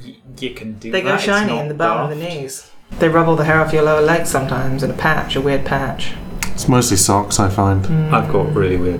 y- 0.06 0.16
you 0.40 0.52
can 0.54 0.74
do 0.74 0.92
they 0.92 1.02
that. 1.02 1.10
go 1.10 1.18
shiny 1.18 1.54
not 1.54 1.62
in 1.64 1.68
the 1.68 1.74
bottom 1.74 2.12
of 2.12 2.18
the 2.18 2.24
knees. 2.24 2.70
They 3.00 3.08
rub 3.10 3.28
all 3.28 3.36
the 3.36 3.46
hair 3.46 3.60
off 3.62 3.72
your 3.74 3.84
lower 3.84 4.02
legs 4.02 4.30
sometimes 4.30 4.84
in 4.84 4.92
a 4.92 4.94
patch, 4.94 5.36
a 5.36 5.42
weird 5.42 5.66
patch. 5.66 6.14
It's 6.48 6.68
mostly 6.68 6.98
socks, 6.98 7.40
I 7.40 7.50
find. 7.50 7.86
Mm. 7.86 8.12
I've 8.12 8.32
got 8.32 8.54
really 8.54 8.76
weird 8.78 9.00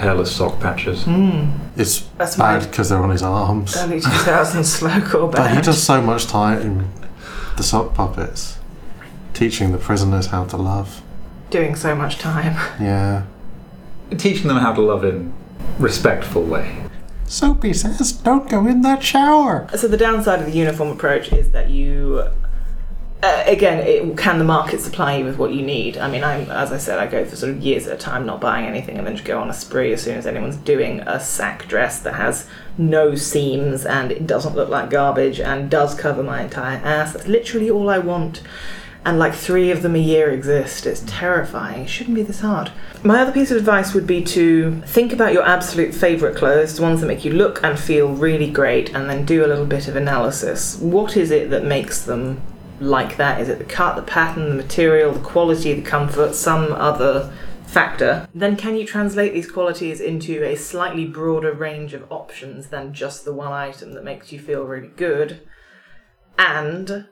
hairless 0.00 0.34
sock 0.34 0.58
patches. 0.60 1.04
Hmm. 1.04 1.50
It's 1.76 2.00
That's 2.18 2.36
bad 2.36 2.68
because 2.68 2.88
they're 2.88 3.02
on 3.02 3.10
his 3.10 3.22
arms. 3.22 3.76
early 3.76 4.00
2000s 4.00 4.80
slowcore 4.80 5.30
But 5.30 5.54
he 5.54 5.60
does 5.60 5.82
so 5.82 6.00
much 6.00 6.26
time 6.26 6.60
in 6.60 6.88
the 7.56 7.62
sock 7.62 7.94
puppets. 7.94 8.58
Teaching 9.34 9.72
the 9.72 9.78
prisoners 9.78 10.26
how 10.26 10.44
to 10.44 10.56
love. 10.56 11.02
Doing 11.50 11.76
so 11.76 11.94
much 11.94 12.18
time. 12.18 12.54
Yeah. 12.80 13.24
Teaching 14.16 14.48
them 14.48 14.56
how 14.56 14.72
to 14.72 14.80
love 14.80 15.04
in 15.04 15.32
respectful 15.78 16.42
way. 16.42 16.82
Soapy 17.26 17.72
says, 17.72 18.10
don't 18.12 18.48
go 18.48 18.66
in 18.66 18.82
that 18.82 19.02
shower. 19.02 19.68
So 19.76 19.86
the 19.86 19.96
downside 19.96 20.40
of 20.40 20.46
the 20.46 20.52
uniform 20.52 20.90
approach 20.90 21.32
is 21.32 21.52
that 21.52 21.70
you, 21.70 22.24
uh, 23.22 23.44
again, 23.46 23.86
it, 23.86 24.16
can 24.16 24.38
the 24.38 24.44
market 24.44 24.80
supply 24.80 25.16
you 25.16 25.24
with 25.26 25.36
what 25.36 25.52
you 25.52 25.62
need? 25.62 25.98
I 25.98 26.10
mean, 26.10 26.24
I'm 26.24 26.50
as 26.50 26.72
I 26.72 26.78
said, 26.78 26.98
I 26.98 27.06
go 27.06 27.24
for 27.24 27.36
sort 27.36 27.52
of 27.52 27.60
years 27.60 27.86
at 27.86 27.94
a 27.94 27.98
time, 27.98 28.24
not 28.24 28.40
buying 28.40 28.64
anything, 28.64 28.96
and 28.96 29.06
then 29.06 29.14
just 29.14 29.26
go 29.26 29.38
on 29.38 29.50
a 29.50 29.54
spree 29.54 29.92
as 29.92 30.02
soon 30.02 30.16
as 30.16 30.26
anyone's 30.26 30.56
doing 30.56 31.00
a 31.00 31.20
sack 31.20 31.68
dress 31.68 32.00
that 32.00 32.14
has 32.14 32.48
no 32.78 33.14
seams 33.14 33.84
and 33.84 34.10
it 34.10 34.26
doesn't 34.26 34.56
look 34.56 34.70
like 34.70 34.88
garbage 34.88 35.38
and 35.38 35.70
does 35.70 35.94
cover 35.94 36.22
my 36.22 36.42
entire 36.42 36.78
ass. 36.78 37.12
That's 37.12 37.26
literally 37.26 37.70
all 37.70 37.90
I 37.90 37.98
want. 37.98 38.42
And 39.04 39.18
like 39.18 39.34
three 39.34 39.70
of 39.70 39.80
them 39.80 39.94
a 39.94 39.98
year 39.98 40.30
exist. 40.30 40.86
It's 40.86 41.02
terrifying. 41.06 41.84
It 41.84 41.88
shouldn't 41.88 42.16
be 42.16 42.22
this 42.22 42.40
hard. 42.40 42.70
My 43.02 43.20
other 43.20 43.32
piece 43.32 43.50
of 43.50 43.56
advice 43.56 43.94
would 43.94 44.06
be 44.06 44.22
to 44.24 44.82
think 44.82 45.12
about 45.12 45.32
your 45.32 45.42
absolute 45.42 45.94
favourite 45.94 46.36
clothes, 46.36 46.76
the 46.76 46.82
ones 46.82 47.00
that 47.00 47.06
make 47.06 47.24
you 47.24 47.32
look 47.32 47.62
and 47.62 47.78
feel 47.78 48.12
really 48.12 48.50
great, 48.50 48.94
and 48.94 49.08
then 49.08 49.24
do 49.24 49.42
a 49.44 49.48
little 49.48 49.64
bit 49.64 49.88
of 49.88 49.96
analysis. 49.96 50.78
What 50.78 51.16
is 51.16 51.30
it 51.30 51.48
that 51.48 51.64
makes 51.64 52.02
them 52.02 52.42
like 52.80 53.16
that? 53.16 53.40
Is 53.40 53.48
it 53.48 53.58
the 53.58 53.64
cut, 53.64 53.96
the 53.96 54.02
pattern, 54.02 54.48
the 54.48 54.54
material, 54.54 55.12
the 55.12 55.20
quality, 55.20 55.72
the 55.74 55.82
comfort, 55.82 56.34
some 56.34 56.72
other 56.72 57.32
factor? 57.66 58.28
Then 58.34 58.56
can 58.56 58.76
you 58.76 58.86
translate 58.86 59.32
these 59.32 59.50
qualities 59.50 60.00
into 60.00 60.42
a 60.44 60.56
slightly 60.56 61.06
broader 61.06 61.52
range 61.52 61.94
of 61.94 62.10
options 62.10 62.68
than 62.68 62.92
just 62.92 63.24
the 63.24 63.32
one 63.32 63.52
item 63.52 63.92
that 63.94 64.04
makes 64.04 64.32
you 64.32 64.38
feel 64.38 64.64
really 64.64 64.88
good? 64.88 65.46
And 66.38 67.06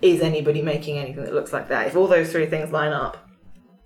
is 0.00 0.20
anybody 0.20 0.62
making 0.62 0.98
anything 0.98 1.24
that 1.24 1.34
looks 1.34 1.52
like 1.52 1.68
that? 1.68 1.88
If 1.88 1.96
all 1.96 2.06
those 2.06 2.30
three 2.30 2.46
things 2.46 2.70
line 2.70 2.92
up, 2.92 3.28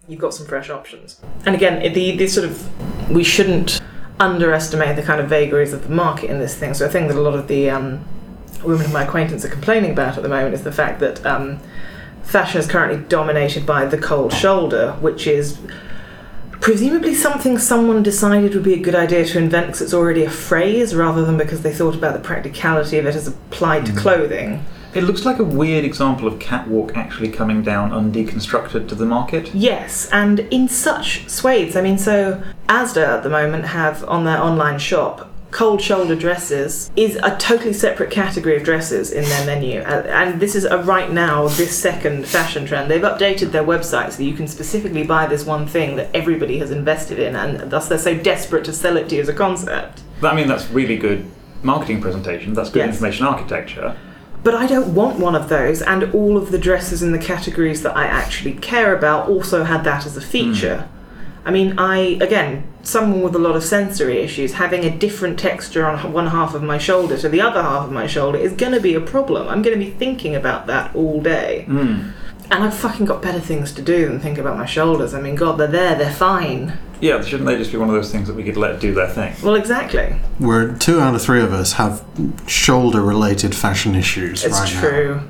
you've 0.07 0.21
got 0.21 0.35
some 0.35 0.47
fresh 0.47 0.71
options. 0.71 1.21
And 1.47 1.55
again, 1.55 1.93
the 1.93 2.17
the 2.17 2.27
sort 2.27 2.47
of 2.47 3.11
we 3.11 3.25
shouldn't 3.25 3.81
underestimate 4.19 4.97
the 4.97 5.03
kind 5.03 5.21
of 5.21 5.29
vagaries 5.29 5.73
of 5.73 5.85
the 5.85 5.95
market 5.95 6.31
in 6.31 6.39
this 6.39 6.55
thing. 6.55 6.75
So 6.75 6.87
I 6.87 6.91
think 6.91 7.09
that 7.09 7.17
a 7.17 7.21
lot 7.21 7.35
of 7.35 7.49
the 7.49 7.71
um, 7.71 8.05
women 8.63 8.87
of 8.87 8.93
my 8.93 9.05
acquaintance 9.05 9.45
are 9.45 9.49
complaining 9.49 9.93
about 9.93 10.17
at 10.17 10.23
the 10.23 10.29
moment 10.29 10.55
is 10.55 10.63
the 10.63 10.73
fact 10.73 11.01
that 11.01 11.25
um, 11.25 11.61
fashion 12.23 12.61
is 12.61 12.67
currently 12.67 13.05
dominated 13.09 13.67
by 13.67 13.85
the 13.87 13.99
cold 13.99 14.33
shoulder, 14.33 14.93
which 15.01 15.27
is 15.27 15.59
presumably 16.61 17.15
something 17.15 17.59
someone 17.59 18.03
decided 18.03 18.55
would 18.55 18.63
be 18.63 18.75
a 18.75 18.79
good 18.79 18.95
idea 18.95 19.25
to 19.25 19.39
invent 19.39 19.67
because 19.67 19.81
it's 19.81 19.95
already 19.95 20.25
a 20.25 20.31
phrase 20.31 20.95
rather 20.95 21.25
than 21.25 21.37
because 21.37 21.63
they 21.63 21.73
thought 21.73 21.95
about 21.95 22.13
the 22.13 22.21
practicality 22.21 22.99
of 22.99 23.07
it 23.07 23.15
as 23.15 23.27
applied 23.27 23.87
to 23.87 23.93
clothing. 23.93 24.65
It 24.93 25.05
looks 25.05 25.25
like 25.25 25.39
a 25.39 25.45
weird 25.45 25.85
example 25.85 26.27
of 26.27 26.41
catwalk 26.41 26.97
actually 26.97 27.31
coming 27.31 27.63
down 27.63 27.91
undeconstructed 27.91 28.89
to 28.89 28.95
the 28.97 29.07
market. 29.07 29.55
Yes, 29.55 30.09
and 30.11 30.41
in 30.41 30.69
such 30.69 31.29
swathes. 31.29 31.77
I 31.77 31.81
mean, 31.81 31.97
so 31.97 32.43
Asda 32.69 33.07
at 33.07 33.23
the 33.23 33.31
moment 33.31 33.67
have 33.67 34.03
on 34.09 34.25
their 34.25 34.43
online 34.43 34.81
shop 34.81 35.30
cold 35.51 35.81
shoulder 35.83 36.15
dresses 36.15 36.91
is 36.97 37.17
a 37.23 37.37
totally 37.39 37.73
separate 37.73 38.11
category 38.11 38.57
of 38.57 38.63
dresses 38.63 39.11
in 39.13 39.25
their 39.25 39.45
menu 39.47 39.81
and 39.81 40.41
this 40.41 40.55
is 40.55 40.65
a 40.65 40.79
right 40.79 41.11
now 41.11 41.49
this 41.49 41.77
second 41.77 42.25
fashion 42.27 42.65
trend 42.65 42.91
they've 42.91 43.03
updated 43.03 43.51
their 43.51 43.65
website 43.65 44.11
so 44.13 44.19
that 44.19 44.25
you 44.25 44.35
can 44.35 44.47
specifically 44.47 45.03
buy 45.03 45.27
this 45.27 45.45
one 45.45 45.67
thing 45.67 45.97
that 45.97 46.09
everybody 46.15 46.59
has 46.59 46.71
invested 46.71 47.19
in 47.19 47.35
and 47.35 47.71
thus 47.71 47.89
they're 47.89 47.99
so 47.99 48.17
desperate 48.17 48.65
to 48.65 48.73
sell 48.73 48.97
it 48.97 49.09
to 49.09 49.17
you 49.17 49.21
as 49.23 49.29
a 49.29 49.35
concept 49.35 50.03
I 50.23 50.35
mean, 50.35 50.49
that's 50.49 50.69
really 50.71 50.99
good 50.99 51.25
marketing 51.63 52.01
presentation. 52.01 52.53
That's 52.55 52.71
good 52.71 52.81
Yes. 52.81 52.89
information 52.91 53.27
architecture. 53.27 53.97
But 54.43 54.55
I 54.55 54.67
don't 54.67 54.95
want 54.95 55.19
one 55.19 55.35
of 55.35 55.49
those, 55.49 55.83
and 55.83 56.15
all 56.15 56.37
of 56.37 56.51
the 56.51 56.59
dresses 56.59 57.03
in 57.03 57.13
the 57.13 57.19
categories 57.19 57.83
that 57.83 57.97
I 57.97 58.05
actually 58.05 58.53
care 58.53 58.95
about 58.95 59.29
also 59.29 59.65
had 59.65 59.85
that 59.85 60.07
as 60.07 60.17
a 60.17 60.21
feature. 60.21 60.79
Hmm. 60.83 61.00
I 61.45 61.51
mean, 61.51 61.79
I, 61.79 62.19
again, 62.21 62.65
someone 62.83 63.23
with 63.23 63.35
a 63.35 63.39
lot 63.39 63.57
of 63.57 63.65
sensory 63.65 64.19
issues, 64.19 64.55
having 64.55 64.85
a 64.85 64.91
different 64.91 65.39
texture 65.39 65.87
on 65.87 66.13
one 66.13 66.27
half 66.29 66.55
of 66.55 66.63
my 66.63 66.79
shoulder 66.79 67.17
to 67.19 67.29
the 67.29 67.41
other 67.41 67.63
half 67.63 67.87
of 67.87 67.93
my 67.93 68.07
shoulder 68.07 68.39
is 68.39 68.53
going 68.53 68.73
to 68.73 68.81
be 68.81 68.95
a 68.95 69.01
problem. 69.01 69.49
I'm 69.49 69.63
going 69.63 69.79
to 69.79 69.85
be 69.85 69.91
thinking 69.91 70.35
about 70.35 70.67
that 70.67 70.95
all 70.95 71.21
day. 71.21 71.65
Mm. 71.69 72.13
And 72.51 72.65
I've 72.65 72.75
fucking 72.75 73.07
got 73.07 73.23
better 73.23 73.41
things 73.41 73.73
to 73.75 73.83
do 73.83 74.09
than 74.09 74.19
think 74.21 74.37
about 74.37 74.59
my 74.59 74.67
shoulders. 74.67 75.15
I 75.15 75.21
mean, 75.21 75.37
God, 75.37 75.57
they're 75.57 75.69
there, 75.69 75.95
they're 75.95 76.13
fine. 76.13 76.79
Yeah, 77.01 77.23
shouldn't 77.23 77.47
they 77.47 77.57
just 77.57 77.73
be 77.73 77.79
one 77.79 77.89
of 77.89 77.95
those 77.95 78.11
things 78.13 78.29
that 78.29 78.35
we 78.37 78.45
could 78.45 78.57
let 78.57 78.79
do 78.81 78.93
their 78.93 79.09
thing? 79.09 79.35
Well, 79.43 79.55
exactly. 79.55 80.17
Where 80.39 80.75
two 80.75 81.01
out 81.01 81.15
of 81.15 81.23
three 81.23 81.43
of 81.43 81.53
us 81.53 81.75
have 81.75 82.05
shoulder 82.47 83.01
related 83.01 83.55
fashion 83.55 83.95
issues 83.95 84.45
It's 84.45 84.59
right 84.59 84.75
now. 84.75 84.81
true. 84.81 85.21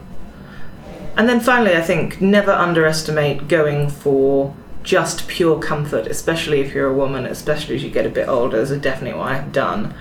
And 1.16 1.28
then 1.28 1.40
finally, 1.40 1.76
I 1.76 1.82
think 1.82 2.20
never 2.20 2.50
underestimate 2.50 3.46
going 3.46 3.90
for 3.90 4.54
just 4.82 5.28
pure 5.28 5.58
comfort, 5.58 6.06
especially 6.06 6.60
if 6.60 6.74
you're 6.74 6.88
a 6.88 6.94
woman, 6.94 7.26
especially 7.26 7.76
as 7.76 7.82
you 7.82 7.90
get 7.90 8.06
a 8.06 8.10
bit 8.10 8.28
older. 8.28 8.58
Is 8.58 8.70
definitely 8.78 9.18
what 9.18 9.28
I've 9.28 9.52
done. 9.52 9.94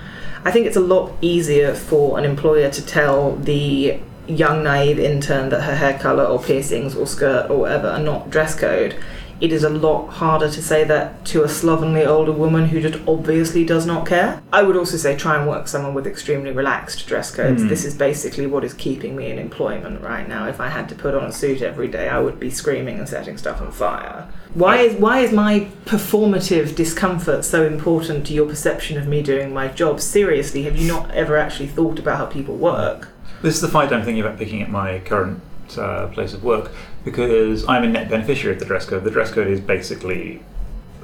I 0.44 0.50
think 0.50 0.66
it's 0.66 0.76
a 0.76 0.80
lot 0.80 1.12
easier 1.20 1.74
for 1.74 2.18
an 2.18 2.24
employer 2.24 2.70
to 2.70 2.86
tell 2.86 3.36
the 3.36 4.00
young 4.26 4.62
naive 4.62 4.98
intern 4.98 5.48
that 5.50 5.62
her 5.62 5.74
hair 5.74 5.98
colour 5.98 6.24
or 6.24 6.40
piercings 6.40 6.94
or 6.94 7.06
skirt 7.06 7.50
or 7.50 7.58
whatever 7.58 7.88
are 7.88 7.98
not 7.98 8.30
dress 8.30 8.58
code. 8.58 8.96
It 9.40 9.52
is 9.52 9.64
a 9.64 9.70
lot 9.70 10.08
harder 10.08 10.50
to 10.50 10.62
say 10.62 10.84
that 10.84 11.24
to 11.26 11.42
a 11.42 11.48
slovenly 11.48 12.04
older 12.04 12.32
woman 12.32 12.66
who 12.66 12.80
just 12.80 13.02
obviously 13.08 13.64
does 13.64 13.86
not 13.86 14.06
care. 14.06 14.42
I 14.52 14.62
would 14.62 14.76
also 14.76 14.98
say 14.98 15.16
try 15.16 15.38
and 15.38 15.48
work 15.48 15.66
someone 15.66 15.94
with 15.94 16.06
extremely 16.06 16.50
relaxed 16.50 17.06
dress 17.06 17.34
codes. 17.34 17.62
Hmm. 17.62 17.68
This 17.68 17.86
is 17.86 17.94
basically 17.94 18.46
what 18.46 18.64
is 18.64 18.74
keeping 18.74 19.16
me 19.16 19.30
in 19.30 19.38
employment 19.38 20.02
right 20.02 20.28
now. 20.28 20.46
If 20.46 20.60
I 20.60 20.68
had 20.68 20.90
to 20.90 20.94
put 20.94 21.14
on 21.14 21.24
a 21.24 21.32
suit 21.32 21.62
every 21.62 21.88
day, 21.88 22.08
I 22.08 22.20
would 22.20 22.38
be 22.38 22.50
screaming 22.50 22.98
and 22.98 23.08
setting 23.08 23.38
stuff 23.38 23.62
on 23.62 23.72
fire. 23.72 24.28
Why 24.52 24.78
is 24.78 25.00
why 25.00 25.20
is 25.20 25.32
my 25.32 25.68
performative 25.86 26.74
discomfort 26.74 27.44
so 27.44 27.64
important 27.64 28.26
to 28.26 28.34
your 28.34 28.46
perception 28.46 28.98
of 28.98 29.06
me 29.06 29.22
doing 29.22 29.54
my 29.54 29.68
job? 29.68 30.00
Seriously, 30.00 30.64
have 30.64 30.76
you 30.76 30.86
not 30.86 31.10
ever 31.12 31.38
actually 31.38 31.68
thought 31.68 31.98
about 31.98 32.18
how 32.18 32.26
people 32.26 32.56
work? 32.56 33.08
This 33.42 33.54
is 33.54 33.62
the 33.62 33.68
fight 33.68 33.90
I'm 33.90 34.04
thinking 34.04 34.20
about 34.20 34.38
picking 34.38 34.60
at 34.60 34.68
my 34.68 34.98
current 34.98 35.40
uh, 35.78 36.08
place 36.08 36.32
of 36.34 36.42
work 36.44 36.70
because 37.04 37.66
I'm 37.68 37.84
a 37.84 37.88
net 37.88 38.08
beneficiary 38.08 38.54
of 38.54 38.60
the 38.60 38.66
dress 38.66 38.84
code. 38.86 39.04
The 39.04 39.10
dress 39.10 39.30
code 39.32 39.48
is 39.48 39.60
basically 39.60 40.42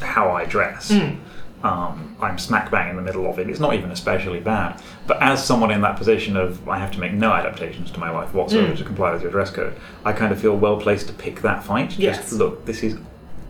how 0.00 0.30
I 0.30 0.44
dress. 0.44 0.90
Um, 1.62 2.14
I'm 2.20 2.38
smack 2.38 2.70
bang 2.70 2.90
in 2.90 2.96
the 2.96 3.02
middle 3.02 3.28
of 3.28 3.38
it. 3.38 3.48
It's 3.48 3.58
not 3.58 3.74
even 3.74 3.90
especially 3.90 4.40
bad. 4.40 4.80
But 5.06 5.20
as 5.22 5.44
someone 5.44 5.70
in 5.70 5.80
that 5.80 5.96
position 5.96 6.36
of 6.36 6.68
I 6.68 6.78
have 6.78 6.92
to 6.92 7.00
make 7.00 7.12
no 7.12 7.32
adaptations 7.32 7.90
to 7.92 7.98
my 7.98 8.10
life 8.10 8.32
whatsoever 8.34 8.72
Mm. 8.74 8.78
to 8.78 8.84
comply 8.84 9.12
with 9.12 9.22
your 9.22 9.30
dress 9.32 9.50
code, 9.50 9.74
I 10.04 10.12
kind 10.12 10.32
of 10.32 10.40
feel 10.40 10.54
well 10.56 10.76
placed 10.76 11.08
to 11.08 11.14
pick 11.14 11.40
that 11.42 11.64
fight. 11.64 11.98
Yes. 11.98 12.18
Just 12.18 12.32
look, 12.34 12.66
this 12.66 12.82
is 12.82 12.96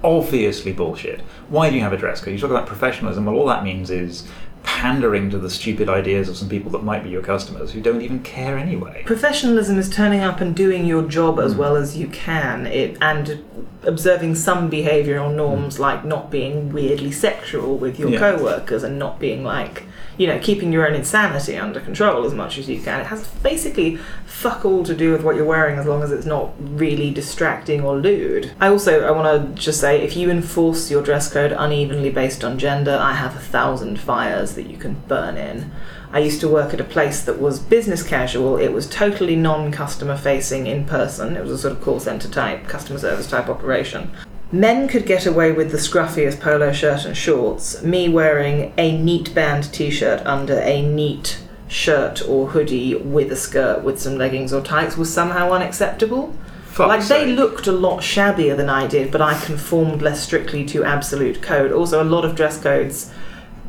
obviously 0.04 0.72
bullshit. 0.72 1.20
Why 1.48 1.68
do 1.68 1.76
you 1.76 1.82
have 1.82 1.92
a 1.92 1.96
dress 1.96 2.20
code? 2.20 2.32
You 2.32 2.38
talk 2.38 2.50
about 2.50 2.66
professionalism. 2.66 3.24
Well, 3.26 3.34
all 3.34 3.46
that 3.46 3.64
means 3.64 3.90
is 3.90 4.26
pandering 4.66 5.30
to 5.30 5.38
the 5.38 5.48
stupid 5.48 5.88
ideas 5.88 6.28
of 6.28 6.36
some 6.36 6.48
people 6.48 6.70
that 6.72 6.82
might 6.82 7.02
be 7.02 7.08
your 7.08 7.22
customers 7.22 7.72
who 7.72 7.80
don't 7.80 8.02
even 8.02 8.20
care 8.22 8.58
anyway. 8.58 9.02
Professionalism 9.06 9.78
is 9.78 9.88
turning 9.88 10.20
up 10.20 10.40
and 10.40 10.54
doing 10.54 10.84
your 10.84 11.02
job 11.02 11.38
as 11.38 11.52
hmm. 11.52 11.60
well 11.60 11.76
as 11.76 11.96
you 11.96 12.08
can, 12.08 12.66
it, 12.66 12.98
and 13.00 13.44
observing 13.84 14.34
some 14.34 14.68
behavioural 14.70 15.34
norms 15.34 15.76
hmm. 15.76 15.82
like 15.82 16.04
not 16.04 16.30
being 16.30 16.72
weirdly 16.72 17.12
sexual 17.12 17.78
with 17.78 17.98
your 17.98 18.10
Yeah. 18.10 18.18
co-workers 18.18 18.82
and 18.82 18.98
not 18.98 19.18
being 19.20 19.44
like, 19.44 19.84
you 20.18 20.26
know, 20.26 20.38
keeping 20.38 20.72
your 20.72 20.86
own 20.86 20.94
insanity 20.94 21.56
under 21.56 21.80
control 21.80 22.24
as 22.24 22.34
much 22.34 22.58
as 22.58 22.68
you 22.68 22.80
can. 22.80 23.00
It 23.00 23.06
has 23.06 23.26
basically 23.42 23.96
fuck 24.26 24.64
all 24.64 24.84
to 24.84 24.94
do 24.94 25.12
with 25.12 25.22
what 25.22 25.36
you're 25.36 25.44
wearing 25.44 25.78
as 25.78 25.86
long 25.86 26.02
as 26.02 26.12
it's 26.12 26.26
not 26.26 26.52
really 26.58 27.10
distracting 27.10 27.82
or 27.82 27.96
lewd. 27.96 28.52
I 28.60 28.68
also 28.68 29.06
I 29.06 29.10
want 29.10 29.54
to 29.56 29.60
just 29.60 29.80
say 29.80 30.02
if 30.02 30.16
you 30.16 30.30
enforce 30.30 30.90
your 30.90 31.02
dress 31.02 31.32
code 31.32 31.52
unevenly 31.52 32.10
based 32.10 32.44
on 32.44 32.58
gender, 32.58 32.96
I 33.00 33.14
have 33.14 33.36
a 33.36 33.40
thousand 33.40 34.00
fires 34.00 34.54
that 34.54 34.68
you 34.68 34.76
can 34.76 34.94
burn 35.08 35.36
in. 35.36 35.70
I 36.12 36.20
used 36.20 36.40
to 36.40 36.48
work 36.48 36.72
at 36.72 36.80
a 36.80 36.84
place 36.84 37.22
that 37.24 37.40
was 37.40 37.58
business 37.58 38.02
casual. 38.02 38.56
It 38.56 38.72
was 38.72 38.88
totally 38.88 39.36
non-customer 39.36 40.16
facing 40.16 40.66
in 40.66 40.84
person. 40.84 41.36
It 41.36 41.42
was 41.42 41.50
a 41.50 41.58
sort 41.58 41.72
of 41.72 41.82
call 41.82 42.00
center 42.00 42.28
type, 42.28 42.68
customer 42.68 42.98
service 42.98 43.28
type 43.28 43.48
operation. 43.48 44.10
Men 44.52 44.86
could 44.86 45.06
get 45.06 45.26
away 45.26 45.50
with 45.50 45.72
the 45.72 45.78
scruffiest 45.78 46.40
polo 46.40 46.72
shirt 46.72 47.04
and 47.04 47.16
shorts. 47.16 47.82
Me 47.82 48.08
wearing 48.08 48.72
a 48.78 48.96
neat 48.96 49.34
band 49.34 49.72
t-shirt 49.72 50.24
under 50.24 50.60
a 50.60 50.82
neat 50.82 51.40
shirt 51.68 52.22
or 52.28 52.48
hoodie 52.48 52.94
with 52.94 53.32
a 53.32 53.36
skirt 53.36 53.82
with 53.82 54.00
some 54.00 54.16
leggings 54.16 54.52
or 54.52 54.62
tights 54.62 54.96
was 54.96 55.12
somehow 55.12 55.50
unacceptable. 55.50 56.32
Fuck's 56.66 56.88
like 56.88 57.08
they 57.08 57.32
looked 57.32 57.66
a 57.66 57.72
lot 57.72 58.02
shabbier 58.02 58.56
than 58.56 58.68
I 58.68 58.86
did, 58.86 59.10
but 59.10 59.20
I 59.20 59.38
conformed 59.40 60.02
less 60.02 60.22
strictly 60.22 60.64
to 60.66 60.84
absolute 60.84 61.42
code. 61.42 61.72
Also, 61.72 62.02
a 62.02 62.04
lot 62.04 62.24
of 62.24 62.36
dress 62.36 62.60
codes 62.60 63.12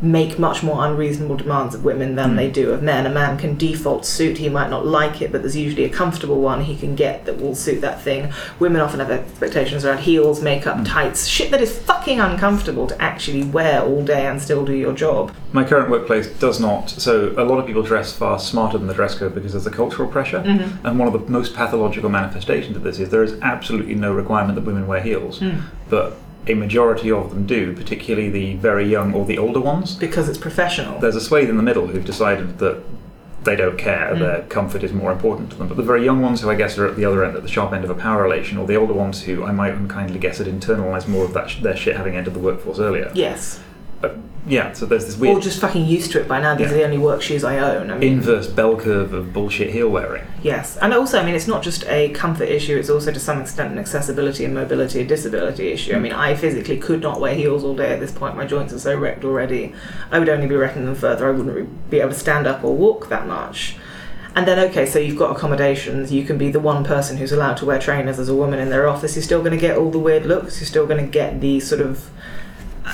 make 0.01 0.37
much 0.37 0.61
more 0.61 0.85
unreasonable 0.85 1.35
demands 1.35 1.73
of 1.73 1.83
women 1.83 2.15
than 2.15 2.31
hmm. 2.31 2.35
they 2.35 2.51
do 2.51 2.71
of 2.71 2.83
men. 2.83 3.05
A 3.05 3.09
man 3.09 3.37
can 3.37 3.57
default 3.57 4.05
suit, 4.05 4.37
he 4.37 4.49
might 4.49 4.69
not 4.69 4.85
like 4.85 5.21
it, 5.21 5.31
but 5.31 5.41
there's 5.41 5.57
usually 5.57 5.85
a 5.85 5.89
comfortable 5.89 6.39
one 6.39 6.61
he 6.61 6.75
can 6.75 6.95
get 6.95 7.25
that 7.25 7.39
will 7.39 7.55
suit 7.55 7.81
that 7.81 8.01
thing. 8.01 8.31
Women 8.59 8.81
often 8.81 8.99
have 8.99 9.09
expectations 9.09 9.85
around 9.85 9.99
heels, 9.99 10.41
makeup, 10.41 10.77
hmm. 10.77 10.83
tights, 10.83 11.27
shit 11.27 11.51
that 11.51 11.61
is 11.61 11.77
fucking 11.77 12.19
uncomfortable 12.19 12.87
to 12.87 13.01
actually 13.01 13.43
wear 13.43 13.81
all 13.81 14.03
day 14.03 14.27
and 14.27 14.41
still 14.41 14.65
do 14.65 14.73
your 14.73 14.93
job. 14.93 15.33
My 15.51 15.63
current 15.63 15.89
workplace 15.89 16.27
does 16.27 16.59
not. 16.59 16.89
So 16.89 17.33
a 17.37 17.43
lot 17.43 17.59
of 17.59 17.65
people 17.65 17.83
dress 17.83 18.13
far 18.13 18.39
smarter 18.39 18.77
than 18.77 18.87
the 18.87 18.93
dress 18.93 19.17
code 19.17 19.33
because 19.33 19.53
there's 19.53 19.67
a 19.67 19.71
cultural 19.71 20.09
pressure. 20.09 20.39
Mm-hmm. 20.39 20.85
And 20.85 20.99
one 20.99 21.07
of 21.07 21.13
the 21.13 21.31
most 21.31 21.55
pathological 21.55 22.09
manifestations 22.09 22.75
of 22.77 22.83
this 22.83 22.99
is 22.99 23.09
there 23.09 23.23
is 23.23 23.39
absolutely 23.41 23.95
no 23.95 24.13
requirement 24.13 24.55
that 24.55 24.65
women 24.65 24.85
wear 24.87 25.01
heels, 25.01 25.39
hmm. 25.39 25.59
but 25.89 26.17
a 26.49 26.55
majority 26.55 27.11
of 27.11 27.29
them 27.29 27.45
do, 27.45 27.75
particularly 27.75 28.29
the 28.29 28.55
very 28.55 28.87
young 28.87 29.13
or 29.13 29.25
the 29.25 29.37
older 29.37 29.59
ones. 29.59 29.95
Because 29.95 30.29
it's 30.29 30.37
professional. 30.37 30.99
There's 30.99 31.15
a 31.15 31.21
swathe 31.21 31.49
in 31.49 31.57
the 31.57 31.63
middle 31.63 31.87
who've 31.87 32.05
decided 32.05 32.59
that 32.59 32.83
they 33.43 33.55
don't 33.55 33.77
care, 33.77 34.13
hmm. 34.13 34.19
their 34.19 34.41
comfort 34.43 34.83
is 34.83 34.91
more 34.91 35.11
important 35.11 35.51
to 35.51 35.57
them. 35.57 35.67
But 35.67 35.77
the 35.77 35.83
very 35.83 36.03
young 36.03 36.21
ones 36.21 36.41
who 36.41 36.49
I 36.49 36.55
guess 36.55 36.77
are 36.77 36.85
at 36.85 36.95
the 36.95 37.05
other 37.05 37.23
end, 37.23 37.35
at 37.35 37.43
the 37.43 37.49
sharp 37.49 37.71
end 37.73 37.83
of 37.83 37.89
a 37.89 37.95
power 37.95 38.23
relation, 38.23 38.57
or 38.57 38.67
the 38.67 38.75
older 38.75 38.93
ones 38.93 39.23
who 39.23 39.43
I 39.43 39.51
might 39.51 39.73
unkindly 39.73 40.19
guess 40.19 40.39
had 40.39 40.47
internalised 40.47 41.07
more 41.07 41.25
of 41.25 41.33
that 41.33 41.49
sh- 41.49 41.61
their 41.61 41.75
shit 41.75 41.95
having 41.95 42.15
entered 42.15 42.33
the 42.33 42.39
workforce 42.39 42.79
earlier. 42.79 43.11
yes. 43.15 43.61
Uh, 44.03 44.09
yeah, 44.45 44.71
so 44.73 44.85
there's 44.85 45.05
this 45.05 45.17
weird. 45.17 45.37
Or 45.37 45.41
just 45.41 45.59
fucking 45.59 45.85
used 45.85 46.11
to 46.11 46.21
it 46.21 46.27
by 46.27 46.39
now. 46.39 46.55
These 46.55 46.67
Yeah. 46.67 46.73
are 46.73 46.77
the 46.77 46.83
only 46.85 46.97
work 46.99 47.21
shoes 47.21 47.43
I 47.43 47.57
own. 47.57 47.89
I 47.91 47.97
mean, 47.97 48.13
inverse 48.13 48.47
bell 48.47 48.75
curve 48.77 49.11
of 49.13 49.33
bullshit 49.33 49.71
heel 49.71 49.89
wearing. 49.89 50.23
Yes, 50.41 50.77
and 50.81 50.93
also, 50.93 51.19
I 51.19 51.25
mean, 51.25 51.35
it's 51.35 51.47
not 51.47 51.63
just 51.63 51.83
a 51.87 52.09
comfort 52.09 52.47
issue; 52.47 52.77
it's 52.77 52.89
also 52.89 53.11
to 53.11 53.19
some 53.19 53.41
extent 53.41 53.71
an 53.73 53.79
accessibility 53.79 54.45
and 54.45 54.53
mobility 54.53 54.99
and 54.99 55.09
disability 55.09 55.71
issue. 55.71 55.95
I 55.95 55.99
mean, 55.99 56.13
I 56.13 56.35
physically 56.35 56.77
could 56.77 57.01
not 57.01 57.19
wear 57.19 57.33
heels 57.33 57.63
all 57.63 57.75
day 57.75 57.91
at 57.91 57.99
this 57.99 58.11
point. 58.11 58.37
My 58.37 58.45
joints 58.45 58.71
are 58.71 58.79
so 58.79 58.95
wrecked 58.95 59.25
already. 59.25 59.73
I 60.11 60.19
would 60.19 60.29
only 60.29 60.47
be 60.47 60.55
wrecking 60.55 60.85
them 60.85 60.95
further. 60.95 61.27
I 61.27 61.31
wouldn't 61.31 61.55
re- 61.55 61.65
be 61.89 61.99
able 61.99 62.11
to 62.11 62.15
stand 62.19 62.47
up 62.47 62.63
or 62.63 62.73
walk 62.75 63.09
that 63.09 63.27
much. 63.27 63.75
And 64.35 64.47
then, 64.47 64.59
okay, 64.69 64.85
so 64.85 64.99
you've 64.99 65.17
got 65.17 65.35
accommodations. 65.35 66.11
You 66.11 66.23
can 66.23 66.37
be 66.37 66.51
the 66.51 66.59
one 66.59 66.83
person 66.83 67.17
who's 67.17 67.31
allowed 67.31 67.57
to 67.57 67.65
wear 67.65 67.79
trainers 67.79 68.19
as 68.19 68.29
a 68.29 68.35
woman 68.35 68.59
in 68.59 68.69
their 68.69 68.87
office. 68.87 69.15
You're 69.15 69.23
still 69.23 69.39
going 69.39 69.53
to 69.53 69.57
get 69.57 69.75
all 69.77 69.89
the 69.89 69.97
weird 69.97 70.27
looks. 70.27 70.59
You're 70.59 70.67
still 70.67 70.85
going 70.85 71.03
to 71.03 71.09
get 71.11 71.41
the 71.41 71.59
sort 71.59 71.81
of 71.81 72.11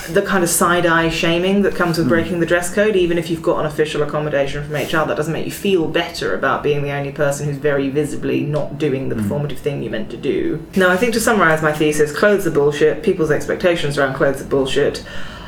the 0.09 0.21
kind 0.21 0.43
of 0.43 0.49
side 0.49 0.85
eye 0.85 1.09
shaming 1.09 1.61
that 1.61 1.75
comes 1.75 1.97
with 1.97 2.07
hmm. 2.07 2.09
breaking 2.09 2.39
the 2.39 2.45
dress 2.45 2.73
code, 2.73 2.95
even 2.95 3.17
if 3.17 3.29
you've 3.29 3.41
got 3.41 3.59
an 3.59 3.65
official 3.65 4.01
accommodation 4.01 4.63
from 4.63 4.73
HR, 4.73 5.07
that 5.07 5.15
doesn't 5.15 5.33
make 5.33 5.45
you 5.45 5.51
feel 5.51 5.87
better 5.87 6.33
about 6.33 6.63
being 6.63 6.83
the 6.83 6.91
only 6.91 7.11
person 7.11 7.45
who's 7.45 7.57
very 7.57 7.89
visibly 7.89 8.41
not 8.41 8.77
doing 8.77 9.09
the 9.09 9.15
hmm. 9.15 9.21
performative 9.21 9.59
thing 9.59 9.83
you 9.83 9.89
meant 9.89 10.09
to 10.11 10.17
do. 10.17 10.65
Now, 10.75 10.89
I 10.89 10.97
think 10.97 11.13
to 11.13 11.19
summarise 11.19 11.61
my 11.61 11.71
thesis, 11.71 12.15
clothes 12.15 12.47
are 12.47 12.51
bullshit, 12.51 13.03
people's 13.03 13.31
expectations 13.31 13.97
around 13.97 14.15
clothes 14.15 14.41
are 14.41 14.45
bullshit. 14.45 15.05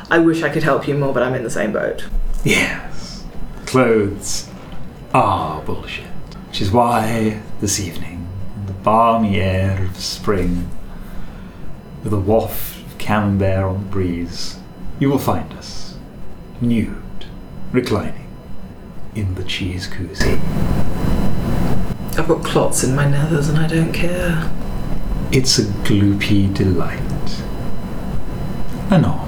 I 0.10 0.20
wish 0.20 0.44
I 0.44 0.50
could 0.50 0.64
help 0.64 0.88
you 0.88 0.96
more, 0.96 1.14
but 1.14 1.24
I'm 1.24 1.34
in 1.34 1.44
the 1.44 1.50
same 1.50 1.74
boat. 1.74 2.06
Yes, 2.44 3.24
clothes 3.66 4.50
are 5.14 5.62
bullshit. 5.64 6.06
Which 6.48 6.62
is 6.62 6.72
why 6.72 7.42
this 7.60 7.80
evening, 7.80 8.28
in 8.56 8.66
the 8.68 8.74
balmy 8.74 9.42
air 9.42 9.84
of 9.84 9.98
spring, 9.98 10.70
with 12.04 12.14
a 12.14 12.20
waft 12.20 12.85
camembert 13.06 13.64
on 13.64 13.84
the 13.84 13.90
breeze, 13.92 14.58
you 15.00 15.10
will 15.10 15.20
find 15.20 15.54
us, 15.54 15.96
nude, 16.60 17.26
reclining, 17.72 18.28
in 19.14 19.36
the 19.36 19.44
cheese 19.44 19.88
koozie. 19.88 20.40
I've 22.18 22.28
got 22.28 22.44
clots 22.44 22.84
in 22.84 22.96
my 22.96 23.06
nethers 23.06 23.48
and 23.48 23.60
I 23.60 23.68
don't 23.68 23.94
care. 23.94 24.52
It's 25.32 25.60
a 25.60 25.64
gloopy 25.86 26.52
delight. 26.52 27.00
And 28.90 29.06
on 29.06 29.26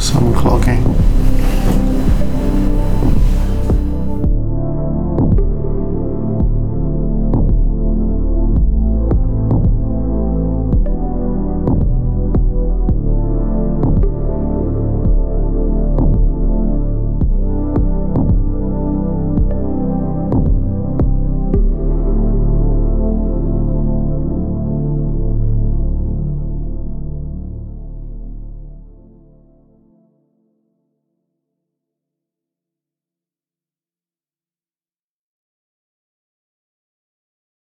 some 0.00 0.34
clucking. 0.34 1.09